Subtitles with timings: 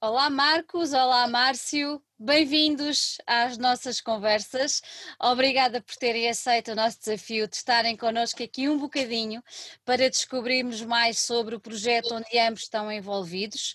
[0.00, 4.80] Olá Marcos, olá Márcio, bem-vindos às nossas conversas.
[5.20, 9.42] Obrigada por terem aceito o nosso desafio de estarem connosco aqui um bocadinho
[9.84, 13.74] para descobrirmos mais sobre o projeto onde ambos estão envolvidos.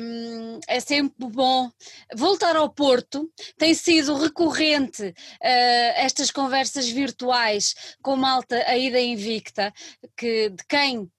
[0.00, 1.68] Um, é sempre bom
[2.14, 3.28] voltar ao Porto,
[3.58, 9.74] tem sido recorrente uh, estas conversas virtuais com malta aí da Invicta,
[10.16, 11.10] que, de quem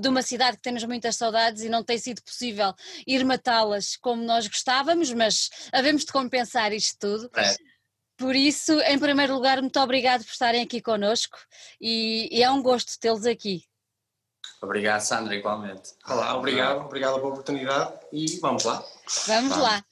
[0.00, 2.74] de uma cidade que temos muitas saudades e não tem sido possível
[3.06, 7.30] ir matá-las como nós gostávamos, mas havemos de compensar isto tudo.
[7.36, 7.56] É.
[8.16, 11.38] Por isso, em primeiro lugar, muito obrigado por estarem aqui connosco
[11.80, 13.64] e, e é um gosto tê-los aqui.
[14.62, 15.90] Obrigado, Sandra, igualmente.
[16.06, 18.76] Olá, obrigado, obrigado pela oportunidade e vamos lá.
[19.26, 19.56] Vamos, vamos.
[19.56, 19.84] lá.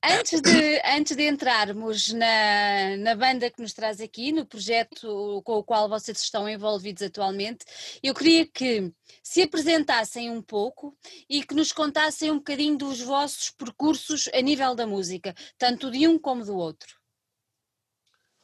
[0.00, 5.54] Antes de, antes de entrarmos na, na banda que nos traz aqui, no projeto com
[5.54, 7.64] o qual vocês estão envolvidos atualmente,
[8.00, 8.92] eu queria que
[9.24, 10.96] se apresentassem um pouco
[11.28, 16.06] e que nos contassem um bocadinho dos vossos percursos a nível da música, tanto de
[16.06, 16.94] um como do outro.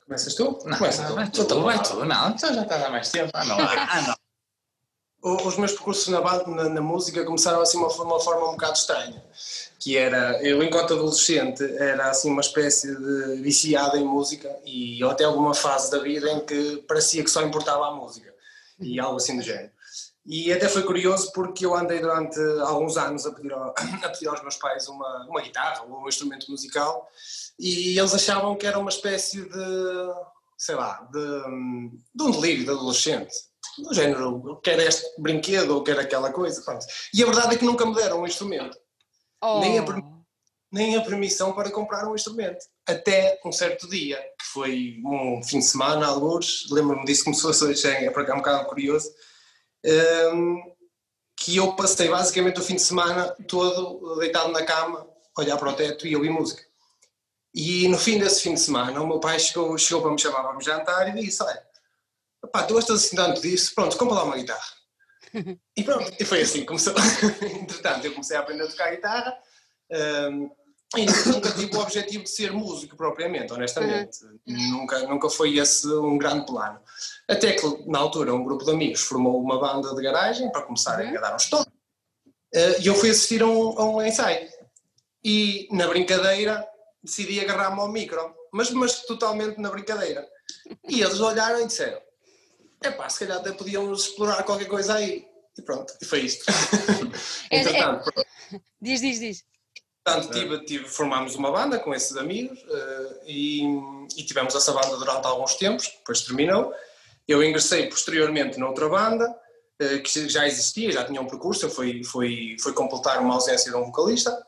[0.05, 0.59] Começas tu?
[0.65, 1.15] Não, Começa tu.
[1.15, 3.31] Vai tu, vai tu, não, então já está há mais tempo.
[3.33, 3.59] Ah, não.
[3.61, 4.28] Ah, não
[5.23, 9.23] os meus percursos na, na, na, música começaram assim uma, uma forma um bocado estranha,
[9.79, 15.25] que era, eu enquanto adolescente era assim uma espécie de viciado em música e até
[15.25, 18.33] alguma fase da vida em que parecia que só importava a música
[18.81, 19.71] e algo assim do género.
[20.25, 24.29] E até foi curioso porque eu andei durante alguns anos a pedir, ao, a pedir
[24.29, 27.09] aos meus pais uma, uma guitarra ou um instrumento musical
[27.59, 30.15] e eles achavam que era uma espécie de,
[30.57, 33.35] sei lá, de, de um delírio de adolescente
[33.83, 36.63] do género, quer este brinquedo ou quer aquela coisa.
[36.63, 36.85] Pronto.
[37.15, 38.77] E a verdade é que nunca me deram um instrumento.
[39.43, 39.61] Oh.
[39.61, 39.85] Nem, a,
[40.73, 42.65] nem a permissão para comprar um instrumento.
[42.87, 47.55] Até um certo dia, que foi um fim de semana, alguns, lembro-me disso, começou a
[47.55, 49.11] ser é para cá um bocado curioso,
[50.35, 50.61] um,
[51.37, 55.07] que eu passei basicamente o fim de semana todo deitado na cama,
[55.39, 56.63] olhar para o teto e ouvir música.
[57.55, 60.43] E no fim desse fim de semana, o meu pai chegou, chegou para me chamar
[60.43, 61.63] para me jantar e disse: Olha,
[62.53, 64.79] pá, tu gostas assim tanto disso, pronto, compra lá uma guitarra.
[65.77, 66.95] E pronto, e foi assim, começou.
[67.43, 69.39] Entretanto, eu comecei a aprender a tocar guitarra
[70.31, 70.51] um,
[70.97, 74.25] e nunca tive o objetivo de ser músico propriamente, honestamente.
[74.25, 74.71] Uhum.
[74.71, 76.81] Nunca, nunca foi esse um grande plano.
[77.29, 81.11] Até que, na altura, um grupo de amigos formou uma banda de garagem para começarem
[81.11, 81.19] uhum.
[81.19, 81.73] a dar uns toques.
[82.55, 84.49] Uh, e eu fui assistir a um, a um ensaio.
[85.23, 86.67] E, na brincadeira,
[87.03, 90.27] decidi agarrar-me ao micro, mas, mas totalmente na brincadeira.
[90.89, 92.01] E eles olharam e disseram:
[92.83, 95.27] é pá, se calhar até podíamos explorar qualquer coisa aí.
[95.57, 96.45] E pronto, e foi isto.
[97.51, 98.61] É, Entretanto, é...
[98.81, 99.45] Diz, diz, diz.
[100.05, 103.63] Portanto, tive, tive, formámos uma banda com esses amigos uh, e,
[104.17, 106.73] e, tivemos essa banda durante alguns tempos, depois terminou.
[107.27, 112.05] Eu ingressei posteriormente noutra banda uh, que já existia, já tinha um percurso, eu fui,
[112.05, 114.39] fui, fui completar uma ausência de um vocalista.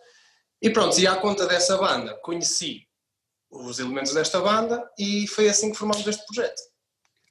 [0.63, 2.87] E pronto, e à conta dessa banda conheci
[3.51, 6.70] os elementos desta banda e foi assim que formámos este projeto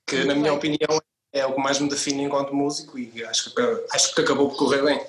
[0.09, 0.57] que Muito na minha bem.
[0.57, 0.99] opinião
[1.31, 3.61] é o que mais me define enquanto músico e acho que,
[3.93, 4.99] acho que acabou por correr bem.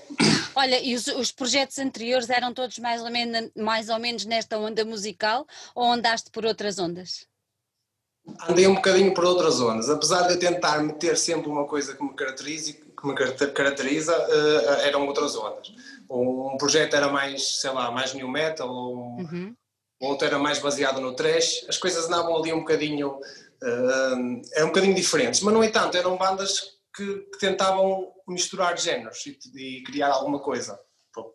[0.55, 4.59] Olha, e os, os, projetos anteriores eram todos mais ou, menos, mais ou menos nesta
[4.59, 7.27] onda musical ou andaste por outras ondas?
[8.49, 12.03] Andei um bocadinho por outras ondas, apesar de eu tentar meter sempre uma coisa que
[12.03, 15.73] me caracteriza, que me caracteriza uh, eram outras ondas.
[16.09, 19.55] Um projeto era mais, sei lá, mais new metal, ou um, uhum.
[20.01, 23.19] outro era mais baseado no trash, as coisas andavam ali um bocadinho
[23.63, 26.61] uh, eram um bocadinho diferentes, mas no entanto eram bandas
[26.95, 30.79] que, que tentavam misturar géneros e, e, criar alguma coisa.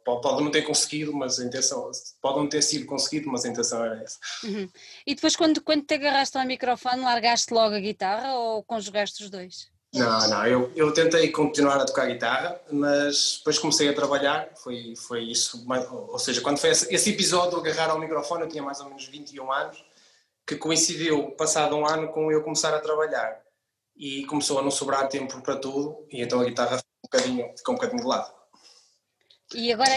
[0.06, 1.92] Pode não ter conseguido, mas a intenção
[2.22, 4.18] pode não ter sido conseguido, mas a intenção era essa.
[4.46, 4.70] Uhum.
[5.06, 9.30] E depois, quando, quando te agarraste ao microfone, largaste logo a guitarra ou conjugaste os
[9.30, 9.68] dois?
[9.94, 14.94] Não, não, eu, eu tentei continuar a tocar guitarra, mas depois comecei a trabalhar, foi,
[14.96, 18.64] foi isso, ou seja, quando foi esse, esse episódio de agarrar ao microfone, eu tinha
[18.64, 19.84] mais ou menos 21 anos,
[20.46, 23.42] que coincidiu, passado um ano, com eu começar a trabalhar.
[23.96, 27.58] E começou a não sobrar tempo para tudo, e então a guitarra ficou um bocadinho,
[27.58, 28.34] ficou um bocadinho de lado.
[29.54, 29.92] E agora,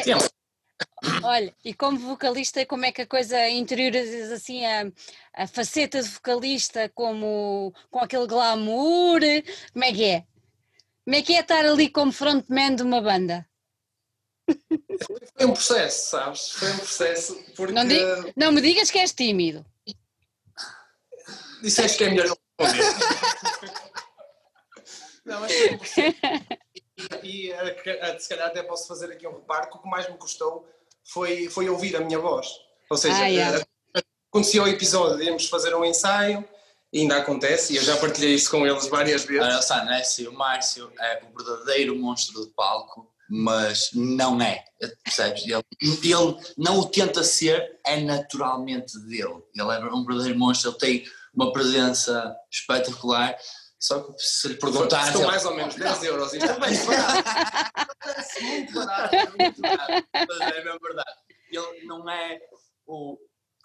[1.25, 4.91] olha, e como vocalista, como é que a coisa interioriza assim a,
[5.35, 9.21] a faceta de vocalista, como com aquele glamour?
[9.73, 10.25] Como é que é?
[11.05, 13.49] Como é que é estar ali como frontman de uma banda?
[15.37, 16.51] Foi um processo, sabes?
[16.53, 17.45] Foi um processo.
[17.57, 17.73] Porque...
[17.73, 19.65] Não, diga, não me digas que és tímido.
[21.63, 22.85] Disseste que é melhor não responder.
[25.25, 25.53] não, mas
[27.23, 30.17] e, e se calhar até posso fazer aqui um reparo que o que mais me
[30.17, 30.69] custou
[31.05, 32.49] foi, foi ouvir a minha voz.
[32.91, 33.67] Ou seja, ah, yeah.
[34.31, 36.47] aconteceu o episódio de irmos fazer um ensaio
[36.93, 39.71] e ainda acontece, e eu já partilhei isso com eles várias vezes.
[39.71, 44.65] Olha, não é assim, o Márcio é o verdadeiro monstro de palco mas não é,
[45.05, 45.45] percebes?
[45.45, 49.43] Ele, ele não o tenta ser, é naturalmente dele.
[49.55, 53.37] Ele é um verdadeiro monstro, ele tem uma presença espetacular.
[53.79, 55.05] Só que se lhe perguntar.
[55.13, 56.33] Custou mais ou menos 10 euros.
[56.33, 57.95] Isto é bem barato.
[58.01, 60.09] Parece muito barato, é muito barato.
[60.15, 61.11] Mas é mesmo verdade.
[61.51, 62.41] Ele não é
[62.87, 63.17] o,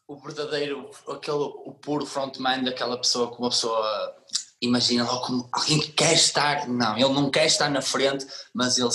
[0.07, 4.15] o verdadeiro, aquele, o puro frontman daquela pessoa que uma pessoa
[4.61, 6.67] imagina logo como alguém que quer estar.
[6.67, 8.89] Não, ele não quer estar na frente, mas ele,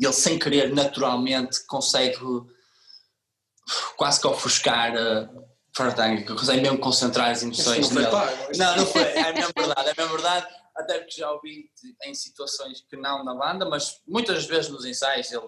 [0.00, 2.18] ele sem querer, naturalmente, consegue
[3.96, 4.92] quase que ofuscar.
[5.76, 9.94] Uh, que consegue mesmo concentrar as emoções não não, não foi, é mesmo verdade, é
[9.96, 11.68] mesmo verdade, até porque já ouvi
[12.04, 15.42] em situações que não na banda, mas muitas vezes nos ensaios ele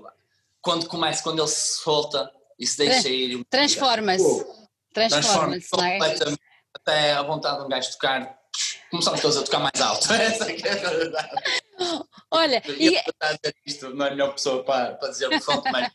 [0.60, 2.28] quando começa, quando ele se solta
[2.58, 3.44] e se deixa ir.
[3.48, 4.44] Transforma-se.
[4.92, 6.36] Transforma-se, transforma é?
[6.74, 8.36] Até a vontade de um gajo tocar,
[8.90, 10.10] começamos todos a tocar mais alto.
[10.12, 11.30] Essa é a verdade.
[12.32, 13.00] Olha, e...
[13.64, 15.88] isto não é a melhor pessoa para, para dizer o frontman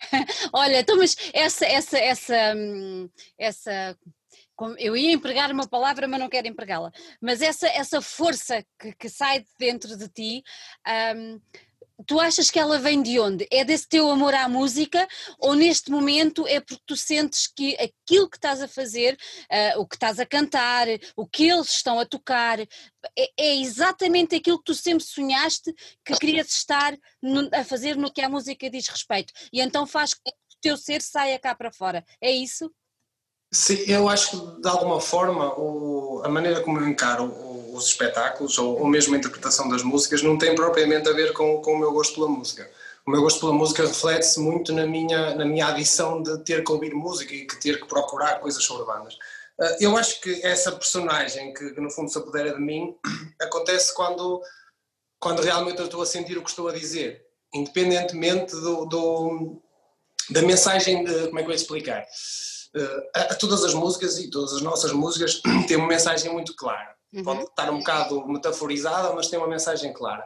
[0.52, 3.08] Olha, então, mas essa, essa, essa, hum,
[3.38, 3.96] essa,
[4.78, 9.08] eu ia empregar uma palavra, mas não quero empregá-la, mas essa, essa força que, que
[9.08, 10.42] sai de dentro de ti,
[11.16, 11.40] um,
[12.06, 13.46] tu achas que ela vem de onde?
[13.50, 15.06] É desse teu amor à música
[15.38, 19.16] ou neste momento é porque tu sentes que aquilo que estás a fazer,
[19.74, 20.86] uh, o que estás a cantar,
[21.16, 22.68] o que eles estão a tocar, é,
[23.38, 25.72] é exatamente aquilo que tu sempre sonhaste
[26.04, 30.14] que querias estar no, a fazer no que a música diz respeito e então faz
[30.14, 32.70] que o teu ser saia cá para fora, é isso?
[33.52, 38.58] Sim, eu acho que de alguma forma o, a maneira como eu encaro os espetáculos
[38.58, 41.78] ou, ou mesmo a interpretação das músicas não tem propriamente a ver com, com o
[41.78, 42.70] meu gosto pela música.
[43.06, 46.72] O meu gosto pela música reflete-se muito na minha, na minha adição de ter que
[46.72, 49.18] ouvir música e que ter que procurar coisas sobre bandas.
[49.60, 52.96] Ah, eu acho que essa personagem, que, que no fundo se apodera de mim,
[53.40, 54.40] acontece quando,
[55.20, 57.22] quando realmente eu estou a sentir o que estou a dizer,
[57.52, 59.62] independentemente do, do
[60.30, 61.26] da mensagem de.
[61.26, 62.06] Como é que eu ia explicar?
[62.74, 66.56] Uh, a, a, todas as músicas e todas as nossas músicas têm uma mensagem muito
[66.56, 66.93] clara.
[67.14, 67.22] Uhum.
[67.22, 70.24] Pode estar um bocado metaforizada, mas tem uma mensagem clara.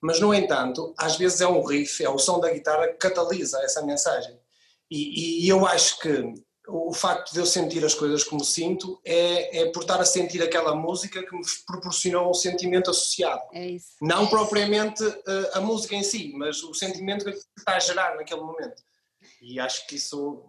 [0.00, 3.60] Mas, no entanto, às vezes é um riff, é o som da guitarra que catalisa
[3.62, 4.38] essa mensagem.
[4.90, 6.34] E, e eu acho que
[6.66, 10.42] o facto de eu sentir as coisas como sinto é, é por estar a sentir
[10.42, 13.42] aquela música que me proporcionou um sentimento associado.
[13.52, 13.96] É isso.
[14.00, 18.40] Não propriamente uh, a música em si, mas o sentimento que está a gerar naquele
[18.40, 18.82] momento.
[19.42, 20.44] E acho que isso.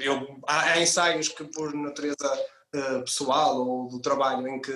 [0.00, 4.72] Eu, há ensaios que, por natureza uh, pessoal ou do trabalho, em que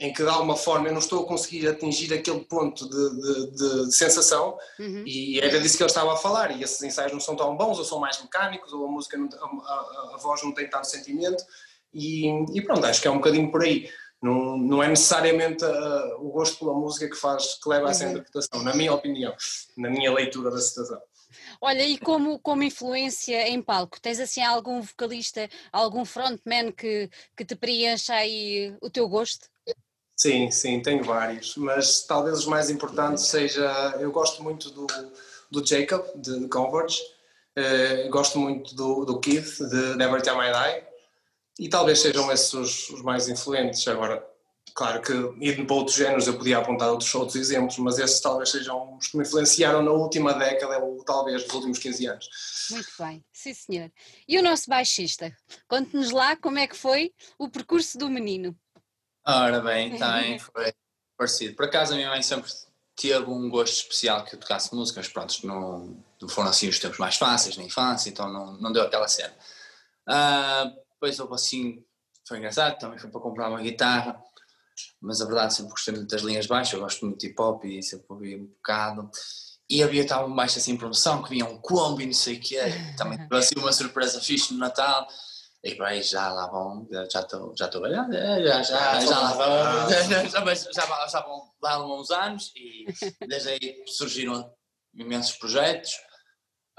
[0.00, 3.86] em que de alguma forma eu não estou a conseguir atingir aquele ponto de, de,
[3.86, 5.04] de sensação uhum.
[5.06, 7.78] e era disso que ele estava a falar e esses ensaios não são tão bons
[7.78, 10.86] ou são mais mecânicos ou a música não, a, a, a, voz não tem tanto
[10.86, 11.44] sentimento
[11.92, 13.90] e, e, pronto, acho que é um bocadinho por aí
[14.22, 18.04] não, não é necessariamente uh, o gosto pela música que faz, que leva a essa
[18.04, 18.10] uhum.
[18.12, 19.34] interpretação, na minha opinião,
[19.76, 21.00] na minha leitura da situação.
[21.60, 27.44] Olha, e como, como influência em palco, tens assim algum vocalista, algum frontman que, que
[27.44, 29.48] te preencha aí o teu gosto?
[30.16, 34.86] Sim, sim, tenho vários, mas talvez os mais importantes seja, eu gosto muito do,
[35.50, 37.00] do Jacob, de Converge,
[37.56, 40.90] uh, gosto muito do, do Keith, de Never Time I Die,
[41.60, 43.86] e talvez sejam esses os, os, mais influentes.
[43.88, 44.26] Agora,
[44.80, 48.48] claro que indo para outros géneros eu podia apontar outros, outros exemplos, mas esses talvez
[48.48, 52.28] sejam os que me influenciaram na última década, ou talvez nos últimos 15 anos.
[52.70, 53.92] Muito bem, sim senhor.
[54.26, 55.36] E o nosso baixista?
[55.68, 58.58] Conte-nos lá como é que foi o percurso do menino.
[59.26, 60.72] Ora bem, também foi
[61.14, 61.54] parecido.
[61.54, 62.50] Por acaso a minha mãe sempre
[62.96, 66.98] teve um gosto especial que eu tocasse músicas, pronto, não, não foram assim os tempos
[66.98, 69.34] mais fáceis na infância, então não, não deu aquela cena.
[70.08, 71.84] Uh, depois houve assim,
[72.26, 74.18] foi engraçado, também fui para comprar uma guitarra,
[75.00, 77.64] mas a verdade sempre gostei muito das linhas baixas, eu gosto muito de hip hop
[77.64, 79.10] e sempre ouvi um bocado.
[79.68, 82.36] E havia estava um baixo assim em promoção, que vinha um combo e não sei
[82.36, 82.56] o que
[82.96, 85.06] também teve assim uma surpresa fixe no Natal.
[85.62, 89.90] E bem, já lá vão, já estou já estou já, já, já, já lá vão,
[89.90, 90.02] já,
[90.54, 92.86] já, já vão lá uns anos e
[93.28, 94.50] desde aí surgiram
[94.94, 95.92] imensos projetos,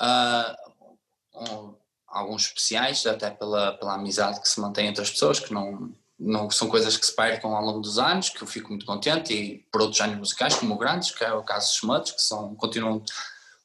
[0.01, 1.75] uh, um,
[2.07, 6.49] alguns especiais, até pela, pela amizade que se mantém entre as pessoas, que não, não
[6.51, 9.57] são coisas que se perdem ao longo dos anos, que eu fico muito contente, e
[9.71, 13.03] por outros géneros musicais, como grandes, que é o caso dos Smuts, que são, continuam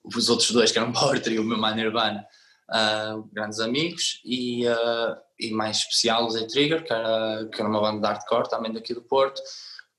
[0.02, 2.26] os outros dois, que eram Trio e o meu Man Nirvana,
[2.70, 7.68] uh, grandes amigos e, uh, e mais especial o Z Trigger, que era, que era
[7.68, 9.42] uma banda de hardcore também daqui do Porto,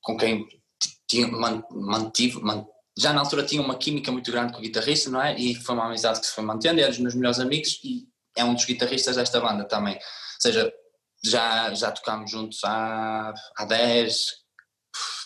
[0.01, 0.47] com quem
[1.07, 2.41] tinha, mantive,
[2.97, 5.37] já na altura tinha uma química muito grande com o guitarrista, não é?
[5.37, 8.43] E foi uma amizade que se foi mantendo, é dos meus melhores amigos e é
[8.43, 9.95] um dos guitarristas desta banda também.
[9.95, 10.01] Ou
[10.41, 10.73] seja,
[11.23, 14.25] já, já tocámos juntos há, há 10,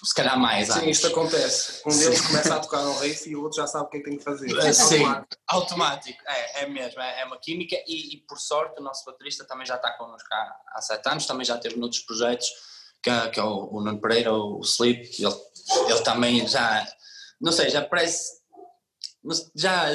[0.04, 0.88] se calhar mais Sim, anos.
[0.98, 1.82] isto acontece.
[1.86, 4.00] Um deles começa a tocar um riff e o outro já sabe o que é
[4.00, 4.58] que tem que fazer.
[4.60, 5.36] Ah, Sim, Automático.
[5.48, 9.46] automático, é, é mesmo, é, é uma química e, e, por sorte o nosso baterista
[9.46, 12.48] também já está connosco há, há sete anos, também já teve noutros projetos,
[13.04, 15.36] que, é- que é o, o Nuno Pereira, o, o Sleep, ele,
[15.90, 16.88] ele também já,
[17.40, 18.42] não sei, já parece,
[19.56, 19.86] já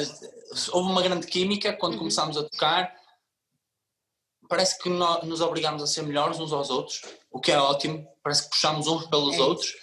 [0.71, 1.99] houve uma grande química quando Uhum.
[1.99, 2.95] começámos a tocar,
[4.47, 7.01] parece que nó- nos obrigamos a ser melhores uns aos outros,
[7.31, 9.75] o que é ótimo, parece que puxamos uns pelos É outros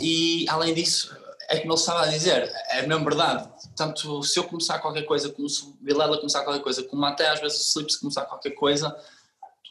[0.00, 1.14] e além disso,
[1.48, 3.50] é como ele estava a dizer, é mesmo verdade.
[3.76, 7.28] Tanto se eu começar qualquer coisa, como se o Vilela começar qualquer coisa, como até
[7.28, 8.96] às vezes o Slip se começar qualquer coisa,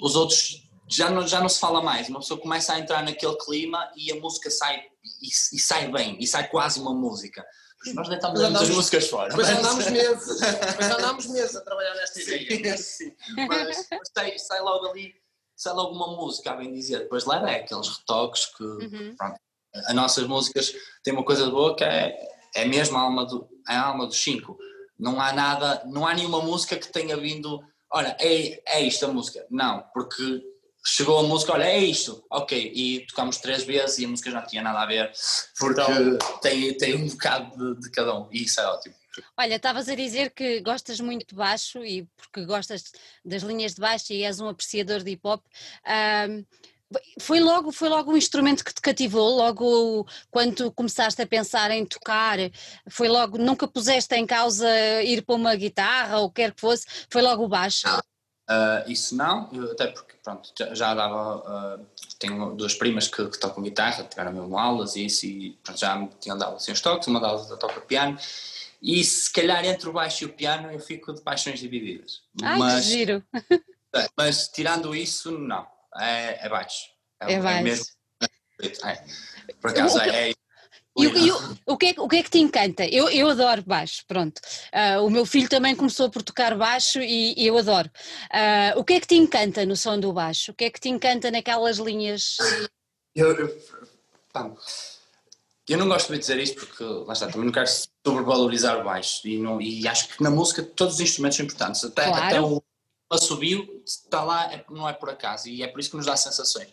[0.02, 2.10] os outros já não, já não se fala mais.
[2.10, 4.82] Uma pessoa começa a entrar naquele clima e a música sai
[5.22, 7.46] e, e sai bem, e sai quase uma música.
[7.94, 9.30] Nós nem estamos Mas a muitas andamos- músicas fora.
[9.30, 12.78] Depois mas- andámos meses, depois andámos meses a trabalhar nesta ideia.
[12.78, 13.16] Sim, sim.
[13.48, 15.16] Mas, mas sai, sai logo ali,
[15.56, 17.00] sai logo uma música, a bem dizer.
[17.00, 19.16] Depois leva é aqueles retoques que Uhum.
[19.74, 22.18] as nossas músicas têm uma coisa de boa que é,
[22.56, 24.58] é mesmo a alma, do, é a alma dos cinco.
[24.98, 29.08] Não há nada, não há nenhuma música que tenha vindo, olha, é, é isto a
[29.08, 29.46] música.
[29.50, 30.44] Não, porque
[30.86, 34.42] chegou a música, olha, é isto, ok, e tocámos três vezes e a música já
[34.42, 35.12] não tinha nada a ver,
[35.58, 35.82] porque
[36.42, 38.96] tem, tem um bocado de, de cada um, e isso é ótimo.
[39.38, 42.92] Olha, estavas a dizer que gostas muito de baixo e porque gostas
[43.26, 45.44] das linhas de baixo e és um apreciador de hip hop.
[45.86, 46.46] ahm,
[47.20, 51.70] foi logo, foi logo um instrumento que te cativou, logo quando tu começaste a pensar
[51.70, 52.38] em tocar,
[52.90, 54.68] foi logo, nunca puseste em causa
[55.04, 57.88] ir para uma guitarra ou o que quer que fosse, foi logo o baixo.
[58.52, 61.80] Ah, isso não, até porque pronto, já, já dava, ah,
[62.18, 65.96] tenho duas primas que, que tocam guitarra, tiveram mesmo aulas e isso, e pronto, já
[65.96, 68.18] me tinham dado assim uns toques, uma delas toca piano,
[68.82, 72.24] e se calhar entre o baixo e o piano eu fico de paixões divididas.
[72.42, 73.24] Ai, mas, que giro!
[73.96, 75.68] é, mas tirando isso, não,
[76.00, 76.90] é, é baixo.
[77.20, 77.64] É baixo.
[77.64, 77.86] mesmo.
[78.84, 79.06] É.
[79.62, 80.34] Por acaso que- é.
[81.04, 82.86] E, o- e o, o, que é, que- o que é que te encanta?
[82.86, 84.42] Eu, eu adoro baixo, pronto.
[84.72, 87.90] Ah, o meu filho também começou por tocar baixo e, e eu adoro.
[88.32, 90.52] Ah, o que é que te encanta no som do baixo?
[90.52, 92.38] O que é que te encanta naquelas linhas?
[93.16, 93.58] Eu, eu,
[94.32, 94.52] pá,
[95.68, 97.68] eu não gosto de dizer isto porque, lá está, também não quero
[98.06, 101.84] sobrevalorizar o baixo e, não, e acho que na música todos os instrumentos são importantes,
[101.84, 102.26] até, Claro.
[102.26, 102.64] até o
[103.12, 106.16] assobio está lá, é- não é por acaso e é por isso que nos dá
[106.18, 106.70] sensações.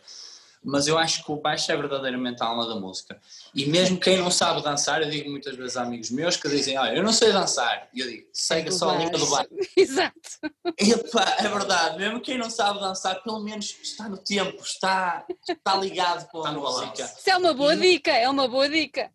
[0.69, 3.21] Mas eu acho que o baixo é verdadeiramente a alma da música.
[3.55, 6.77] E mesmo quem não sabe dançar, eu digo muitas vezes a amigos meus que dizem:
[6.77, 7.89] Olha, eu não sei dançar.
[7.95, 9.49] E eu digo: segue Do só a linha do baixo.
[9.77, 10.19] Exato.
[10.81, 15.25] E, epá, é verdade, mesmo quem não sabe dançar, pelo menos está no tempo, está,
[15.49, 17.05] está ligado com a música.
[17.05, 19.09] Isso é uma boa E- dica, é uma boa dica.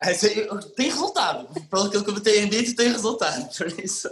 [0.00, 0.12] É,
[0.76, 3.48] Tem resultado, pelo que me têm dito, tem resultado.
[3.56, 4.08] Por isso,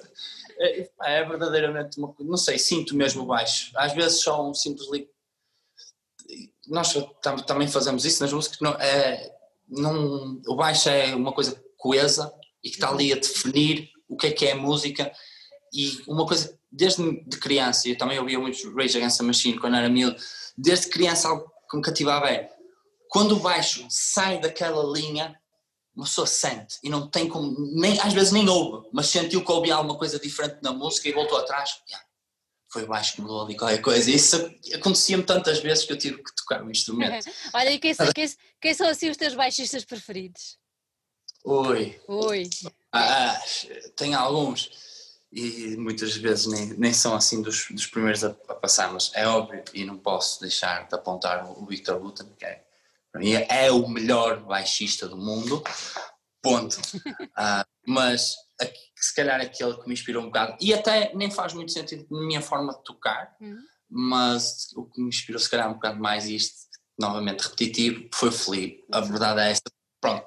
[0.58, 3.70] é, é verdadeiramente uma coisa, não sei, sinto mesmo baixo.
[3.76, 4.88] Às vezes só um simples
[6.68, 9.34] Nós tam- também fazemos isso nas músicas, não, é,
[9.68, 14.28] não, o baixo é uma coisa coesa e que está ali a definir o que
[14.28, 15.12] é que é a música
[15.72, 19.76] e uma coisa, desde de criança, eu também ouvia muitos Rage Against the Machine quando
[19.76, 20.16] era miúdo,
[20.56, 22.48] desde criança algo que me cativava é
[23.08, 25.38] quando o baixo sai daquela linha,
[25.94, 29.52] uma pessoa sente e não tem como, nem, às vezes nem ouve, mas sentiu que
[29.52, 31.82] ouvia alguma coisa diferente na música e voltou atrás.
[31.90, 32.06] Yeah,
[32.72, 34.10] foi baixo que mudou ali qualquer coisa.
[34.10, 34.36] Isso
[34.74, 37.26] acontecia-me tantas vezes que eu tive que tocar o instrumento.
[37.52, 40.58] Olha, e quem, são- quem- quem são assim os teus baixistas preferidos?
[41.44, 42.48] Oi, Oi.
[42.92, 43.40] ah,
[43.96, 44.70] tem alguns
[45.32, 49.26] e muitas vezes nem, nem são assim dos, dos primeiros a, a passar, mas é
[49.26, 52.62] óbvio e não posso deixar de apontar o, Victor Button, que é,
[53.10, 55.62] para mim é o melhor baixista do mundo,
[56.40, 56.80] ponto.
[57.34, 58.36] Ah, mas
[59.02, 62.06] a- se calhar aquele que me inspirou um bocado, e até nem faz muito sentido
[62.10, 63.58] na minha forma de tocar, Uhum.
[63.90, 66.54] mas o que me inspirou se calhar um bocado mais, isto
[66.98, 68.84] novamente repetitivo, foi o Felipe.
[68.92, 69.62] A verdade é essa.
[70.00, 70.24] Pronto,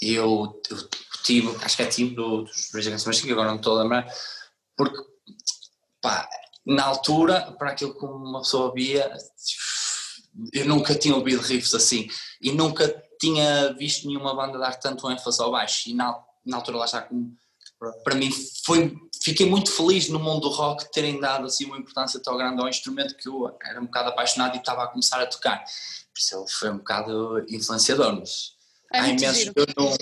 [0.00, 0.88] eu, eu
[1.24, 3.82] tive, acho que é time do, dos Rage Against Machine, que agora não estou a
[3.82, 4.06] lembrar,
[4.76, 4.96] porque
[6.00, 6.28] pá,
[6.66, 9.10] na altura, para aquilo que uma pessoa via,
[10.52, 12.08] eu nunca tinha ouvido riffs assim
[12.40, 12.88] e nunca
[13.20, 15.88] tinha visto nenhuma banda dar tanto ênfase ao baixo.
[15.88, 17.36] E na, na altura, lá está, como,
[18.02, 18.30] para mim,
[18.64, 22.60] foi, fiquei muito feliz no mundo do rock terem dado assim uma importância tão grande
[22.60, 25.58] ao instrumento que eu era um bocado apaixonado e estava a começar a tocar.
[25.58, 28.52] Por isso ele foi um bocado influenciador, mas
[28.92, 29.96] É há eu não.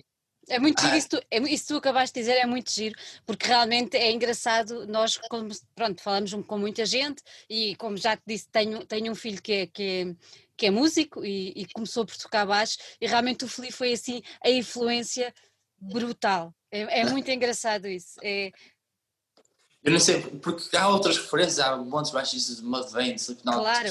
[0.48, 0.98] É muito giro, Ah.
[0.98, 4.86] isso, tu, é, isso tu acabaste de dizer é muito giro, porque realmente é engraçado,
[4.86, 9.14] nós como, pronto, falamos com muita gente e como já te disse, tenho, tenho um
[9.14, 10.16] filho que é, que é,
[10.56, 14.20] que é músico e, e começou por tocar baixo e realmente o Felipe foi assim
[14.44, 15.32] a influência
[15.82, 18.52] brutal, é, é muito engraçado isso, é,
[19.82, 23.88] Eu não sei, porque há outras referências, há montes baixistas de Mudvayne, Slipknot, Claro.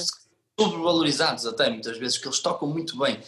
[0.58, 3.20] sobrevalorizados até muitas vezes, que eles tocam muito bem.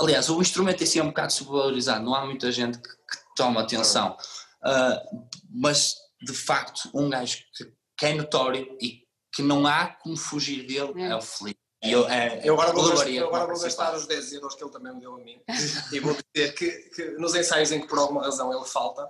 [0.00, 3.34] aliás, o instrumento em si é um bocado subvalorizado, não há muita gente que, que
[3.36, 4.16] toma atenção.
[4.64, 10.16] Uh, mas, de facto, um gajo que, que, é notório e que não há como
[10.16, 11.60] fugir dele é, é o Felipe.
[11.82, 14.70] Eu, é, eu agora vou, gastar, eu agora vou gastar os 10 euros que ele
[14.70, 15.42] também me deu a mim
[15.90, 19.04] e vou dizer que, que, nos ensaios em que por alguma razão ele falta,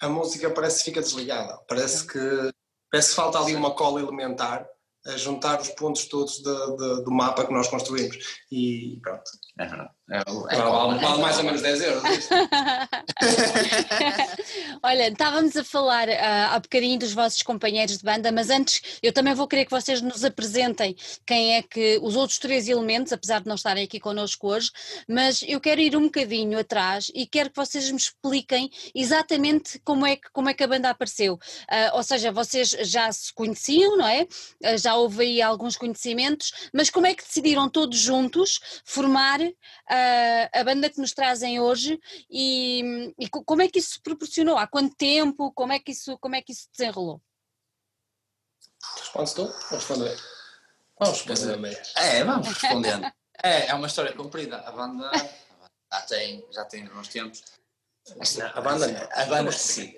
[0.00, 1.56] a música parece que fica desligada.
[1.68, 2.18] Parece que,
[2.90, 4.66] parece que falta ali uma cola elementar
[5.06, 8.16] a juntar os pontos todos de, de, do mapa que nós construímos.
[8.50, 9.30] E pronto.
[9.58, 9.90] É verdade.
[10.10, 12.02] É, é, vale, vale, mais ou menos 10 euros.
[14.82, 19.12] Olha, estávamos a falar uh, há bocadinho dos vossos companheiros de banda, mas antes eu
[19.12, 23.40] também vou querer que vocês nos apresentem quem é que os outros três elementos, apesar
[23.40, 24.72] de não estarem aqui connosco hoje,
[25.08, 30.04] mas eu quero ir um bocadinho atrás e quero que vocês me expliquem exatamente como
[30.04, 31.34] é que, como é que a banda apareceu.
[31.34, 34.26] Uh, ou seja, vocês já se conheciam, não é?
[34.64, 39.38] Uh, já houve aí alguns conhecimentos, mas como é que decidiram todos juntos formar
[40.00, 44.56] a, a banda que nos trazem hoje e, e, como é que isso se proporcionou?
[44.56, 45.52] Há quanto tempo?
[45.52, 47.20] Como é que isso, como é que isso desenrolou?
[48.98, 49.44] Respondes tu?
[49.44, 50.16] Vou responder.
[50.98, 53.12] Vamos responder É, vamos respondendo.
[53.42, 54.58] é, é uma história comprida.
[54.58, 55.10] A banda
[55.92, 57.42] já tem, já tem uns tempos.
[58.54, 59.08] A banda não.
[59.12, 59.94] A banda sim.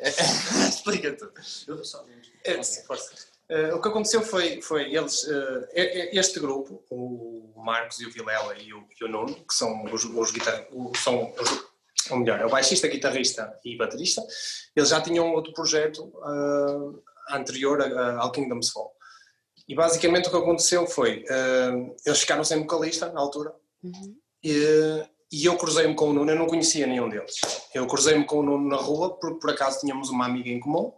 [0.69, 1.33] Explica tu.
[1.67, 2.05] Eu só.
[2.45, 3.33] É, força.
[3.51, 7.32] Uh, o que aconteceu foi, foi eles, uh, este grupo, o
[7.63, 10.67] Marcos e o Vilela e o, e o Nuno, que são os, os guitar,
[10.97, 11.73] são os,
[12.11, 14.23] ou melhor, é o baixista, guitarrista e baterista,
[14.75, 18.93] eles já tinham outro projeto uh, anterior a, ao Kingdom's Fall.
[19.69, 21.25] E basicamente o que aconteceu foi,
[22.05, 24.17] eles ficaram sem vocalista na altura, uhum.
[24.43, 27.37] e, e, eu cruzei-me com o Nuno, eu não conhecia nenhum deles.
[27.73, 30.93] Eu cruzei-me com o Nuno na rua, porque por acaso tínhamos uma amiga em comum,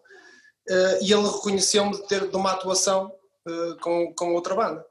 [0.68, 3.12] uh, e ele reconheceu-me de ter de uma atuação
[3.46, 4.84] uh, com, com outra banda.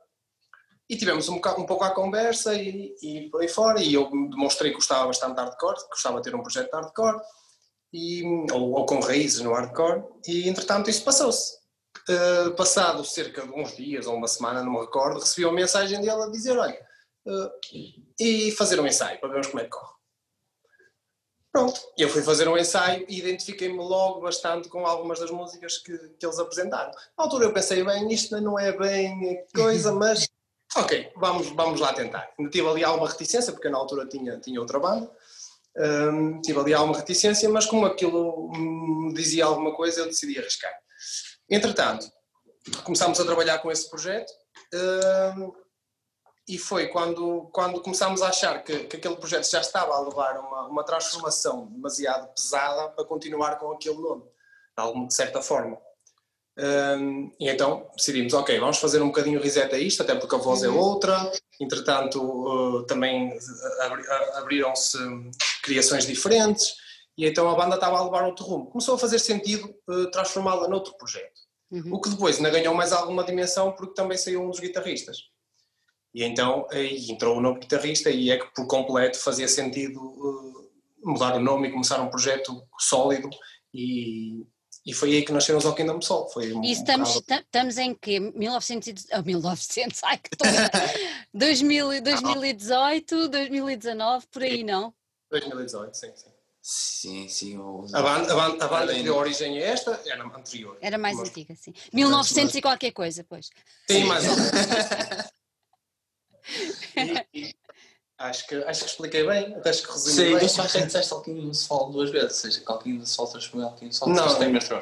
[0.94, 4.70] E tivemos um, um pouco à conversa e, e, por aí fora, e eu demonstrei
[4.70, 7.20] que gostava bastante de hardcore, que gostava de ter um projeto de hardcore,
[7.92, 11.58] e, ou, ou, com raízes no hardcore, e entretanto isso passou-se.
[12.08, 16.00] Uh, passado cerca de uns dias ou uma semana, não me recordo, recebi uma mensagem
[16.00, 16.80] dele a dizer: Olha,
[17.26, 17.50] uh,
[18.20, 19.94] e fazer um ensaio para vermos como é que corre.
[21.52, 25.98] Pronto, eu fui fazer um ensaio e identifiquei-me logo bastante com algumas das músicas que,
[26.20, 26.92] que eles apresentaram.
[27.18, 30.28] Na altura eu pensei, bem, isto não é bem coisa, mas
[30.76, 32.30] ok, vamos, vamos lá tentar.
[32.52, 35.10] Tive ali alguma reticência, porque na altura tinha, tinha outra banda,
[35.78, 40.74] um, tive ali alguma reticência, mas como aquilo me dizia alguma coisa, eu decidi arriscar.
[41.50, 42.12] Entretanto,
[42.84, 44.32] começámos a trabalhar com esse projeto,
[45.38, 45.54] um,
[46.48, 50.38] e foi quando, quando começámos a achar que, que aquele projeto já estava a levar
[50.40, 54.24] uma, uma transformação demasiado pesada para continuar com aquele nome,
[55.08, 55.80] de certa forma.
[56.56, 60.38] Um, e então decidimos, ok, vamos fazer um bocadinho reset a isto, até porque a
[60.38, 60.78] voz é uhum.
[60.78, 63.36] outra, entretanto uh, também
[63.82, 64.04] abri,
[64.36, 64.98] abriram-se
[65.64, 66.76] criações diferentes,
[67.18, 68.68] e então a banda estava a levar outro rumo.
[68.68, 71.42] Começou a fazer sentido uh, transformá-la noutro projeto.
[71.72, 71.96] Uhum.
[71.96, 75.18] O que depois ainda ganhou mais alguma dimensão porque também saiu um dos guitarristas.
[76.14, 80.72] E então aí entrou o novo guitarrista e é que por completo fazia sentido uh,
[81.04, 83.30] mudar o nome e começar um projeto sólido
[83.74, 84.46] e,
[84.86, 86.28] e foi aí que nasceu o Kingdom Soul.
[86.30, 88.20] Foi um, e estamos, um estamos em que?
[88.20, 90.72] 1900, oh, 1900, ai que toda,
[91.34, 94.94] 2000, 2018, 2019, por aí não?
[95.32, 96.34] 2018, sim, sim.
[96.66, 97.58] Sim, sim.
[97.58, 97.86] O...
[97.94, 100.78] A banda, a banda, a banda que deu origem a esta era anterior.
[100.82, 101.30] Era mais mas...
[101.30, 101.74] antiga, sim.
[101.92, 102.56] 1900 mas...
[102.56, 103.50] e qualquer coisa, pois.
[103.90, 104.54] Sim, mais ou menos.
[108.24, 110.40] acho, que, acho que expliquei bem, acho que resumi Sim, bem.
[110.40, 113.06] Sim, só achei que disseste Alquinho do Sol duas vezes, ou seja, que Alquinho do
[113.06, 114.10] Sol transformou Alquinho do Sol.
[114.10, 114.82] Não, tem metrô.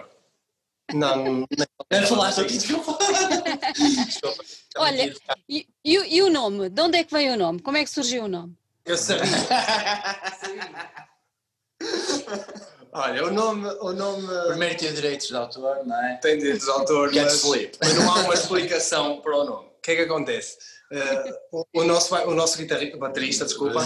[0.93, 1.47] Não,
[1.91, 2.97] nem falaste aqui, desculpa.
[4.77, 5.13] Olha,
[5.47, 6.69] e, e, e, o nome?
[6.69, 7.61] De onde é que veio o nome?
[7.61, 8.55] Como é que surgiu o nome?
[8.85, 9.23] Eu sabia.
[12.93, 14.27] Olha, o nome, o nome.
[14.47, 16.17] Primeiro tem direitos de autor, não é?
[16.17, 17.41] Tem direitos de autor, mas,
[17.79, 19.67] mas não há uma explicação para o nome.
[19.67, 20.57] O que é que acontece?
[20.91, 23.79] Uh, o, o, nosso, o nosso guitarrista, baterista, desculpa,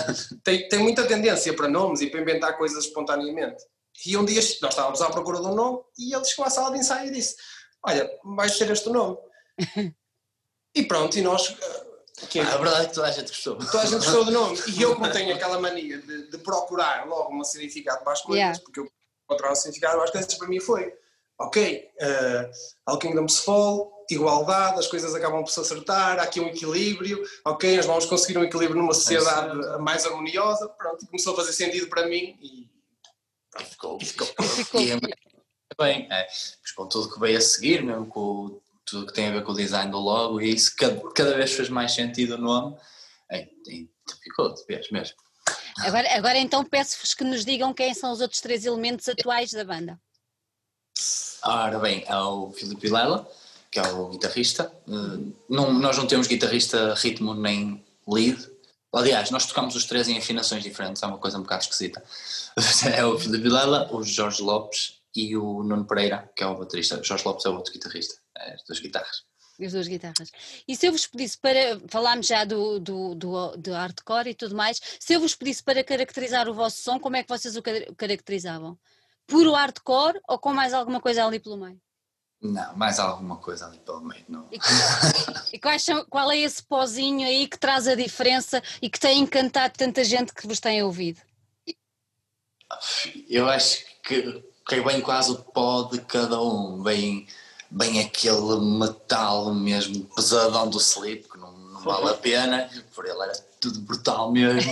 [0.44, 3.64] tem, tem muita tendência para nomes e para inventar coisas espontaneamente.
[4.06, 6.72] E um dia nós estávamos à procura de um nome e ele chegou à sala
[6.72, 7.36] de ensaio e disse:
[7.84, 9.18] Olha, vais ser este o nome.
[10.76, 11.56] e pronto, e nós.
[11.62, 11.86] Eh,
[12.30, 13.58] que, ah, a verdade é que toda a gente gostou.
[13.58, 14.58] Toda a gente gostou do nome.
[14.76, 18.40] E eu, como tenho aquela mania de, de procurar logo um significado para as coisas,
[18.40, 18.60] yeah.
[18.64, 18.92] porque eu
[19.26, 20.94] encontrar um significado para as coisas, para mim foi:
[21.38, 22.52] Ok, uh,
[22.86, 27.78] All Kingdoms Fall, igualdade, as coisas acabam por se acertar, há aqui um equilíbrio, ok,
[27.78, 31.88] nós vamos conseguir um equilíbrio numa sociedade é mais harmoniosa, pronto, começou a fazer sentido
[31.88, 32.70] para mim e,
[33.60, 33.98] e ficou.
[34.02, 34.28] E ficou.
[34.28, 34.82] ficou.
[34.82, 34.98] E, é
[35.78, 36.28] bem, é,
[36.62, 39.52] mas com tudo que veio a seguir, mesmo com tudo que tem a ver com
[39.52, 42.78] o design do logo e isso cada, cada vez fez mais sentido o nome,
[43.32, 43.48] é,
[44.24, 45.16] ficou de vez mesmo.
[45.80, 49.66] Agora, agora então peço-vos que nos digam quem são os outros três elementos atuais da
[49.66, 50.00] banda.
[51.44, 53.30] Ora bem, é o Filipe Vilela,
[53.76, 54.72] que é o guitarrista.
[54.88, 58.50] Uh, não, nós não temos guitarrista ritmo nem lead.
[58.94, 62.02] Aliás, nós tocamos os três em afinações diferentes, é uma coisa um bocado esquisita.
[62.96, 67.02] É o Filipe Vilela, o Jorge Lopes e o Nuno Pereira, que é o baterista.
[67.02, 69.24] O Jorge Lopes é o outro guitarrista, é as duas guitarras.
[69.62, 70.32] As duas guitarras.
[70.66, 74.56] E se eu vos pedisse para, falámos já do, do, do, do hardcore e tudo
[74.56, 77.62] mais, se eu vos pedisse para caracterizar o vosso som, como é que vocês o
[77.98, 78.80] caracterizavam?
[79.28, 81.82] Puro hardcore ou com mais alguma coisa ali pelo meio?
[82.52, 84.24] Não, mais alguma coisa ali pelo meio.
[84.30, 84.48] Não.
[84.52, 84.60] E,
[85.54, 89.20] e quais são, qual é esse pozinho aí que traz a diferença e que tem
[89.20, 91.22] encantado tanta gente que vos tem ouvido?
[93.30, 97.28] Eu acho que, que vem quase o pó de cada um, vem,
[97.72, 103.22] vem aquele metal mesmo pesadão do sleep, que não, não vale a pena, por ele
[103.22, 104.72] era tudo brutal mesmo.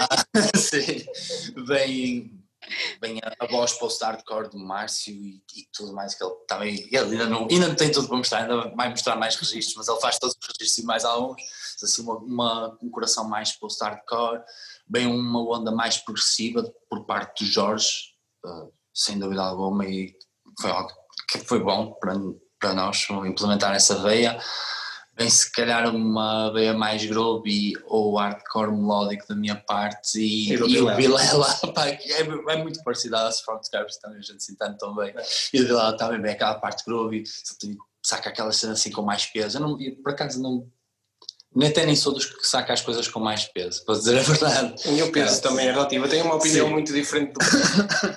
[0.00, 0.24] ah,
[0.56, 1.04] sim,
[1.66, 2.43] vem
[3.00, 6.96] bem a, a voz post-hardcore do Márcio e, e, tudo mais que ele também ele
[6.96, 10.00] ainda não, ainda não tem tudo para mostrar, ainda vai mostrar mais registros, mas ele
[10.00, 11.42] faz todos os registros e mais alguns,
[11.82, 14.42] assim uma, uma um coração mais post-hardcore,
[14.86, 20.14] bem uma onda mais progressiva por parte do Jorge, uh, sem dúvida alguma, e
[20.60, 20.90] foi algo
[21.28, 22.14] que foi bom para,
[22.58, 24.38] para nós implementar essa veia
[25.16, 30.54] vem se calhar uma veia mais groovy ou hardcore melódico da minha parte e, e,
[30.54, 31.46] e o Vilela
[31.86, 35.14] é, é, muito parecido às Front Scars também a gente se entende tão bem
[35.52, 37.22] e o Vilela também vem aquela parte groovy
[38.02, 40.68] saca aquela cena assim com mais peso eu, não, eu por acaso não
[41.54, 44.22] nem até nem sou dos que saca as coisas com mais peso, para dizer a
[44.22, 44.88] verdade.
[44.88, 46.04] O meu peso é, também é relativo.
[46.04, 46.72] Eu tenho uma opinião Sim.
[46.72, 47.38] muito diferente do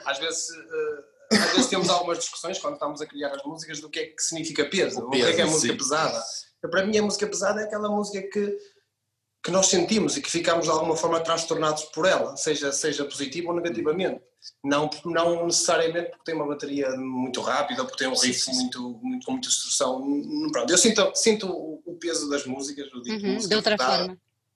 [0.06, 3.92] Às vezes, uh, às vezes temos algumas discussões quando estamos a criar as músicas do
[3.92, 5.78] que é que significa peso, o, peso, o que é que é música sim.
[5.78, 6.24] pesada.
[6.62, 8.58] Para mim, a música pesada é aquela música que,
[9.44, 13.50] que nós sentimos e que ficamos de alguma forma transtornados por ela, seja, seja positivo
[13.50, 14.22] ou negativamente.
[14.64, 19.26] Não, não necessariamente porque tem uma bateria muito rápida, porque tem um riff muito, muito,
[19.26, 20.02] com muita instrução.
[20.52, 24.14] Pronto, eu sinto, sinto o peso das músicas, eu digo, uhum, música de outra forma.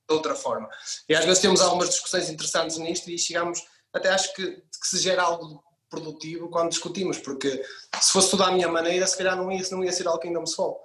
[0.08, 0.70] De outra forma.
[1.10, 4.98] E às vezes temos algumas discussões interessantes nisto e chegamos, até acho que, que se
[4.98, 7.64] gera algo produtivo quando discutimos, porque
[8.00, 10.28] se fosse tudo à minha maneira, se calhar não ia, não ia ser algo que
[10.28, 10.80] ainda me sobe.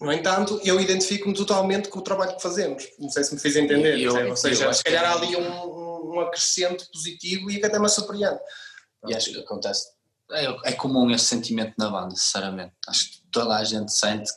[0.00, 2.88] No entanto, eu identifico-me totalmente com o trabalho que fazemos.
[2.98, 3.98] Não sei se me fiz entender.
[3.98, 7.88] Eu, ou seja, se calhar há ali um, um acrescento positivo e que até me
[7.88, 8.38] surpreende.
[9.06, 9.90] E acho que acontece.
[10.30, 12.72] É, é, comum esse sentimento na banda, sinceramente.
[12.86, 14.30] Acho que toda a gente sente,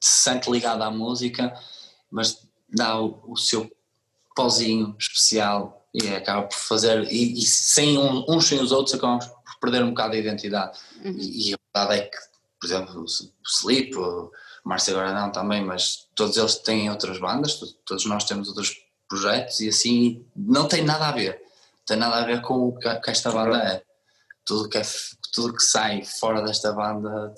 [0.00, 1.54] se sente ligada à música,
[2.10, 3.70] mas dá o, o seu
[4.34, 7.04] pozinho especial e acaba por fazer.
[7.10, 10.78] E, e sem um, uns sem os outros, acabamos por perder um bocado a identidade.
[11.04, 11.12] Uhum.
[11.16, 12.29] E, e a verdade é que
[12.60, 13.06] por exemplo, o
[13.46, 14.30] Sleep, o
[14.64, 18.76] Márcio agora não também, mas todos eles têm outras bandas, todos nós temos outros
[19.08, 22.78] projetos e assim não tem nada a ver, não tem nada a ver com o
[22.78, 23.82] que esta banda é.
[24.44, 24.82] Tudo que, é,
[25.32, 27.34] tudo que sai fora desta banda